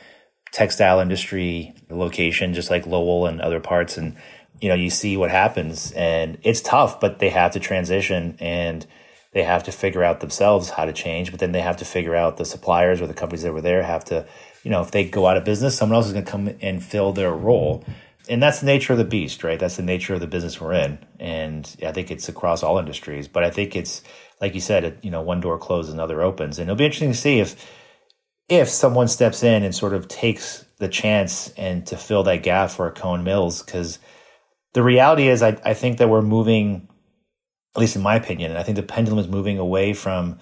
textile 0.53 1.00
industry 1.00 1.75
location, 1.91 2.55
just 2.55 2.71
like 2.71 2.87
Lowell 2.87 3.27
and 3.27 3.41
other 3.41 3.61
parts. 3.61 3.97
And, 3.97 4.17
you 4.61 4.69
know, 4.69 4.75
you 4.75 4.91
see 4.91 5.17
what 5.17 5.31
happens 5.31 5.93
and 5.93 6.38
it's 6.43 6.61
tough, 6.61 7.00
but 7.00 7.19
they 7.19 7.29
have 7.29 7.53
to 7.53 7.61
transition 7.61 8.37
and 8.40 8.87
they 9.33 9.44
have 9.44 9.62
to 9.64 9.73
figure 9.73 10.03
out 10.03 10.21
themselves 10.21 10.71
how 10.71 10.85
to 10.85 10.92
change, 10.92 11.31
but 11.31 11.38
then 11.38 11.53
they 11.53 11.61
have 11.61 11.77
to 11.77 11.85
figure 11.85 12.16
out 12.16 12.38
the 12.38 12.44
suppliers 12.44 13.01
or 13.01 13.07
the 13.07 13.14
companies 13.14 13.42
that 13.42 13.53
were 13.53 13.61
there 13.61 13.83
have 13.83 14.05
to, 14.07 14.27
you 14.64 14.71
know, 14.71 14.81
if 14.81 14.90
they 14.90 15.05
go 15.05 15.27
out 15.27 15.37
of 15.37 15.44
business, 15.44 15.77
someone 15.77 15.97
else 15.97 16.07
is 16.07 16.12
going 16.12 16.25
to 16.25 16.31
come 16.31 16.51
and 16.61 16.83
fill 16.83 17.12
their 17.12 17.31
role. 17.31 17.85
And 18.29 18.43
that's 18.43 18.61
the 18.61 18.67
nature 18.67 18.93
of 18.93 18.99
the 18.99 19.05
beast, 19.05 19.43
right? 19.43 19.59
That's 19.59 19.77
the 19.77 19.83
nature 19.83 20.14
of 20.14 20.21
the 20.21 20.27
business 20.27 20.61
we're 20.61 20.75
in. 20.75 20.99
And 21.19 21.77
I 21.85 21.93
think 21.93 22.11
it's 22.11 22.29
across 22.29 22.62
all 22.62 22.79
industries, 22.79 23.27
but 23.27 23.43
I 23.43 23.51
think 23.51 23.75
it's, 23.75 24.03
like 24.41 24.55
you 24.55 24.61
said, 24.61 24.99
you 25.03 25.11
know, 25.11 25.23
one 25.23 25.41
door 25.41 25.59
closes, 25.59 25.95
another 25.95 26.21
opens, 26.23 26.59
and 26.59 26.69
it'll 26.69 26.77
be 26.77 26.85
interesting 26.85 27.12
to 27.12 27.19
see 27.19 27.41
if 27.41 27.57
if 28.49 28.69
someone 28.69 29.09
steps 29.09 29.43
in 29.43 29.62
and 29.62 29.75
sort 29.75 29.93
of 29.93 30.09
takes 30.09 30.64
the 30.79 30.88
chance 30.88 31.51
and 31.59 31.87
to 31.87 31.97
fill 31.99 32.23
that 32.23 32.43
gap 32.43 32.71
for 32.71 32.91
Cone 32.91 33.23
Mills, 33.23 33.62
because 33.62 33.99
the 34.73 34.83
reality 34.83 35.29
is, 35.29 35.43
I, 35.43 35.59
I 35.64 35.75
think 35.75 35.99
that 35.99 36.09
we're 36.09 36.23
moving, 36.23 36.88
at 37.77 37.81
least 37.81 37.97
in 37.97 38.03
my 38.03 38.14
opinion, 38.14 38.51
and 38.51 38.59
I 38.59 38.62
think 38.62 38.77
the 38.77 38.83
pendulum 38.83 39.19
is 39.19 39.29
moving 39.29 39.59
away 39.59 39.93
from 39.93 40.38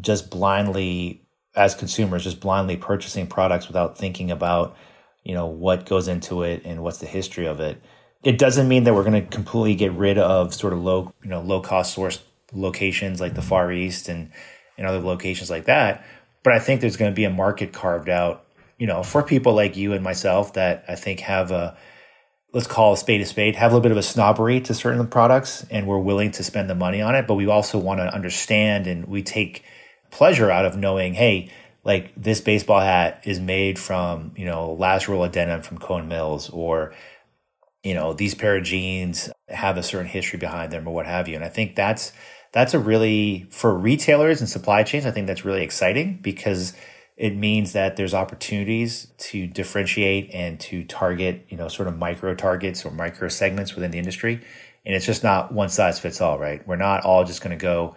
just 0.00 0.30
blindly 0.30 1.22
as 1.54 1.76
consumers 1.76 2.24
just 2.24 2.40
blindly 2.40 2.76
purchasing 2.76 3.28
products 3.28 3.68
without 3.68 3.96
thinking 3.96 4.30
about 4.32 4.76
you 5.24 5.34
know 5.34 5.46
what 5.46 5.86
goes 5.86 6.08
into 6.08 6.42
it 6.42 6.62
and 6.64 6.82
what's 6.82 6.98
the 6.98 7.06
history 7.06 7.46
of 7.46 7.60
it 7.60 7.80
it 8.22 8.38
doesn't 8.38 8.68
mean 8.68 8.84
that 8.84 8.94
we're 8.94 9.04
going 9.04 9.20
to 9.20 9.28
completely 9.28 9.74
get 9.74 9.92
rid 9.92 10.18
of 10.18 10.54
sort 10.54 10.72
of 10.72 10.82
low 10.82 11.12
you 11.22 11.30
know 11.30 11.40
low 11.40 11.60
cost 11.60 11.94
source 11.94 12.20
locations 12.54 13.20
like 13.20 13.34
the 13.34 13.42
Far 13.42 13.72
East 13.72 14.08
and, 14.08 14.30
and 14.78 14.86
other 14.86 15.00
locations 15.00 15.50
like 15.50 15.64
that. 15.64 16.04
But 16.42 16.52
I 16.52 16.58
think 16.58 16.80
there's 16.80 16.96
going 16.96 17.10
to 17.10 17.14
be 17.14 17.24
a 17.24 17.30
market 17.30 17.72
carved 17.72 18.08
out, 18.08 18.44
you 18.78 18.86
know, 18.86 19.02
for 19.02 19.22
people 19.22 19.54
like 19.54 19.76
you 19.76 19.92
and 19.92 20.02
myself 20.02 20.54
that 20.54 20.84
I 20.88 20.94
think 20.94 21.20
have 21.20 21.50
a, 21.50 21.76
let's 22.52 22.66
call 22.66 22.92
a 22.92 22.96
spade 22.96 23.20
a 23.20 23.26
spade, 23.26 23.56
have 23.56 23.72
a 23.72 23.74
little 23.74 23.82
bit 23.82 23.92
of 23.92 23.98
a 23.98 24.02
snobbery 24.02 24.60
to 24.60 24.74
certain 24.74 25.06
products 25.08 25.66
and 25.70 25.86
we're 25.86 25.98
willing 25.98 26.30
to 26.32 26.44
spend 26.44 26.70
the 26.70 26.74
money 26.74 27.02
on 27.02 27.14
it. 27.14 27.26
But 27.26 27.34
we 27.34 27.46
also 27.46 27.78
want 27.78 28.00
to 28.00 28.14
understand 28.14 28.86
and 28.86 29.06
we 29.06 29.22
take 29.22 29.64
pleasure 30.10 30.50
out 30.50 30.64
of 30.64 30.76
knowing, 30.76 31.14
hey, 31.14 31.50
like 31.84 32.12
this 32.16 32.40
baseball 32.40 32.80
hat 32.80 33.22
is 33.24 33.38
made 33.38 33.78
from, 33.78 34.32
you 34.36 34.46
know, 34.46 34.72
last 34.72 35.08
roll 35.08 35.24
of 35.24 35.32
denim 35.32 35.62
from 35.62 35.78
Cone 35.78 36.08
Mills 36.08 36.48
or, 36.50 36.94
you 37.82 37.94
know, 37.94 38.12
these 38.12 38.34
pair 38.34 38.56
of 38.56 38.64
jeans 38.64 39.30
have 39.48 39.76
a 39.76 39.82
certain 39.82 40.06
history 40.08 40.38
behind 40.38 40.72
them 40.72 40.88
or 40.88 40.94
what 40.94 41.06
have 41.06 41.28
you. 41.28 41.34
And 41.34 41.44
I 41.44 41.48
think 41.48 41.76
that's 41.76 42.12
that's 42.54 42.72
a 42.72 42.78
really 42.78 43.46
for 43.50 43.74
retailers 43.74 44.40
and 44.40 44.48
supply 44.48 44.82
chains 44.82 45.04
i 45.04 45.10
think 45.10 45.26
that's 45.26 45.44
really 45.44 45.62
exciting 45.62 46.18
because 46.22 46.72
it 47.16 47.36
means 47.36 47.72
that 47.72 47.96
there's 47.96 48.14
opportunities 48.14 49.08
to 49.18 49.46
differentiate 49.46 50.30
and 50.32 50.58
to 50.58 50.84
target 50.84 51.44
you 51.50 51.56
know 51.56 51.68
sort 51.68 51.88
of 51.88 51.98
micro 51.98 52.34
targets 52.34 52.84
or 52.86 52.90
micro 52.92 53.28
segments 53.28 53.74
within 53.74 53.90
the 53.90 53.98
industry 53.98 54.40
and 54.86 54.94
it's 54.94 55.04
just 55.04 55.22
not 55.22 55.52
one 55.52 55.68
size 55.68 55.98
fits 55.98 56.20
all 56.20 56.38
right 56.38 56.66
we're 56.66 56.76
not 56.76 57.04
all 57.04 57.24
just 57.24 57.42
going 57.42 57.56
to 57.56 57.60
go 57.60 57.94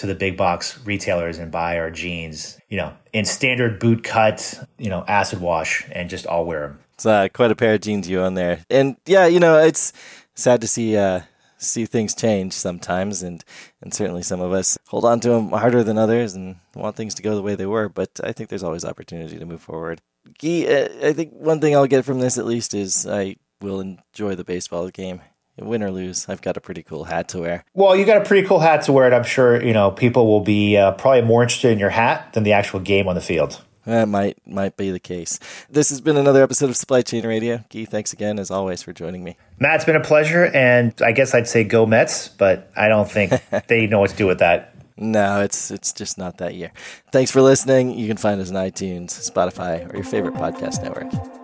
to 0.00 0.06
the 0.06 0.14
big 0.14 0.36
box 0.36 0.78
retailers 0.84 1.38
and 1.38 1.52
buy 1.52 1.78
our 1.78 1.90
jeans 1.90 2.58
you 2.68 2.76
know 2.76 2.92
in 3.12 3.24
standard 3.24 3.78
boot 3.78 4.02
cut 4.02 4.66
you 4.78 4.90
know 4.90 5.04
acid 5.06 5.40
wash 5.40 5.86
and 5.92 6.10
just 6.10 6.26
all 6.26 6.44
wear 6.44 6.60
them 6.68 6.78
it's 6.94 7.06
uh, 7.06 7.28
quite 7.32 7.50
a 7.50 7.56
pair 7.56 7.74
of 7.74 7.80
jeans 7.80 8.08
you 8.08 8.20
own 8.20 8.34
there 8.34 8.64
and 8.70 8.96
yeah 9.06 9.26
you 9.26 9.38
know 9.40 9.58
it's 9.58 9.92
sad 10.34 10.60
to 10.60 10.66
see 10.66 10.96
uh 10.96 11.20
see 11.60 11.84
things 11.84 12.14
change 12.14 12.52
sometimes, 12.52 13.22
and 13.22 13.44
and 13.80 13.94
certainly 13.94 14.22
some 14.22 14.40
of 14.40 14.52
us 14.52 14.78
hold 14.88 15.04
on 15.04 15.20
to 15.20 15.30
them 15.30 15.50
harder 15.50 15.84
than 15.84 15.98
others 15.98 16.34
and 16.34 16.56
want 16.74 16.96
things 16.96 17.14
to 17.14 17.22
go 17.22 17.34
the 17.34 17.42
way 17.42 17.54
they 17.54 17.66
were. 17.66 17.88
But 17.88 18.20
I 18.24 18.32
think 18.32 18.48
there's 18.48 18.62
always 18.62 18.84
opportunity 18.84 19.38
to 19.38 19.46
move 19.46 19.62
forward. 19.62 20.00
Guy, 20.38 20.64
uh, 20.64 21.08
I 21.08 21.12
think 21.12 21.32
one 21.34 21.60
thing 21.60 21.74
I'll 21.74 21.86
get 21.86 22.04
from 22.04 22.20
this 22.20 22.38
at 22.38 22.46
least 22.46 22.74
is 22.74 23.06
I 23.06 23.36
will 23.60 23.80
enjoy 23.80 24.34
the 24.34 24.44
baseball 24.44 24.88
game. 24.88 25.20
Win 25.60 25.82
or 25.82 25.90
lose, 25.90 26.28
I've 26.28 26.42
got 26.42 26.56
a 26.56 26.60
pretty 26.60 26.82
cool 26.82 27.04
hat 27.04 27.28
to 27.30 27.40
wear. 27.40 27.64
Well, 27.74 27.96
you 27.96 28.04
got 28.04 28.16
a 28.16 28.24
pretty 28.24 28.46
cool 28.46 28.60
hat 28.60 28.82
to 28.82 28.92
wear, 28.92 29.06
and 29.06 29.14
I'm 29.14 29.24
sure 29.24 29.62
you 29.62 29.72
know 29.72 29.90
people 29.90 30.26
will 30.26 30.40
be 30.40 30.76
uh, 30.76 30.92
probably 30.92 31.22
more 31.22 31.42
interested 31.42 31.72
in 31.72 31.78
your 31.78 31.90
hat 31.90 32.32
than 32.32 32.42
the 32.42 32.52
actual 32.52 32.80
game 32.80 33.08
on 33.08 33.14
the 33.14 33.20
field. 33.20 33.60
That 33.86 34.08
might 34.08 34.38
might 34.46 34.76
be 34.76 34.90
the 34.90 35.00
case. 35.00 35.38
This 35.70 35.88
has 35.88 36.00
been 36.00 36.16
another 36.16 36.42
episode 36.42 36.70
of 36.70 36.76
Supply 36.76 37.02
Chain 37.02 37.26
Radio. 37.26 37.64
Guy, 37.70 37.84
thanks 37.86 38.12
again 38.12 38.38
as 38.38 38.50
always 38.50 38.82
for 38.82 38.92
joining 38.92 39.24
me. 39.24 39.36
Matt, 39.58 39.76
it's 39.76 39.84
been 39.84 39.96
a 39.96 40.00
pleasure, 40.00 40.46
and 40.46 40.94
I 41.02 41.12
guess 41.12 41.34
I'd 41.34 41.48
say 41.48 41.64
go 41.64 41.86
Mets, 41.86 42.28
but 42.28 42.70
I 42.76 42.88
don't 42.88 43.10
think 43.10 43.32
they 43.68 43.86
know 43.86 44.00
what 44.00 44.10
to 44.10 44.16
do 44.16 44.26
with 44.26 44.38
that. 44.40 44.74
No, 44.96 45.40
it's 45.40 45.70
it's 45.70 45.92
just 45.92 46.18
not 46.18 46.38
that 46.38 46.54
year. 46.54 46.72
Thanks 47.10 47.30
for 47.30 47.40
listening. 47.40 47.98
You 47.98 48.06
can 48.06 48.18
find 48.18 48.40
us 48.40 48.50
on 48.50 48.56
iTunes, 48.56 49.08
Spotify, 49.08 49.90
or 49.90 49.96
your 49.96 50.04
favorite 50.04 50.34
podcast 50.34 50.82
network. 50.82 51.39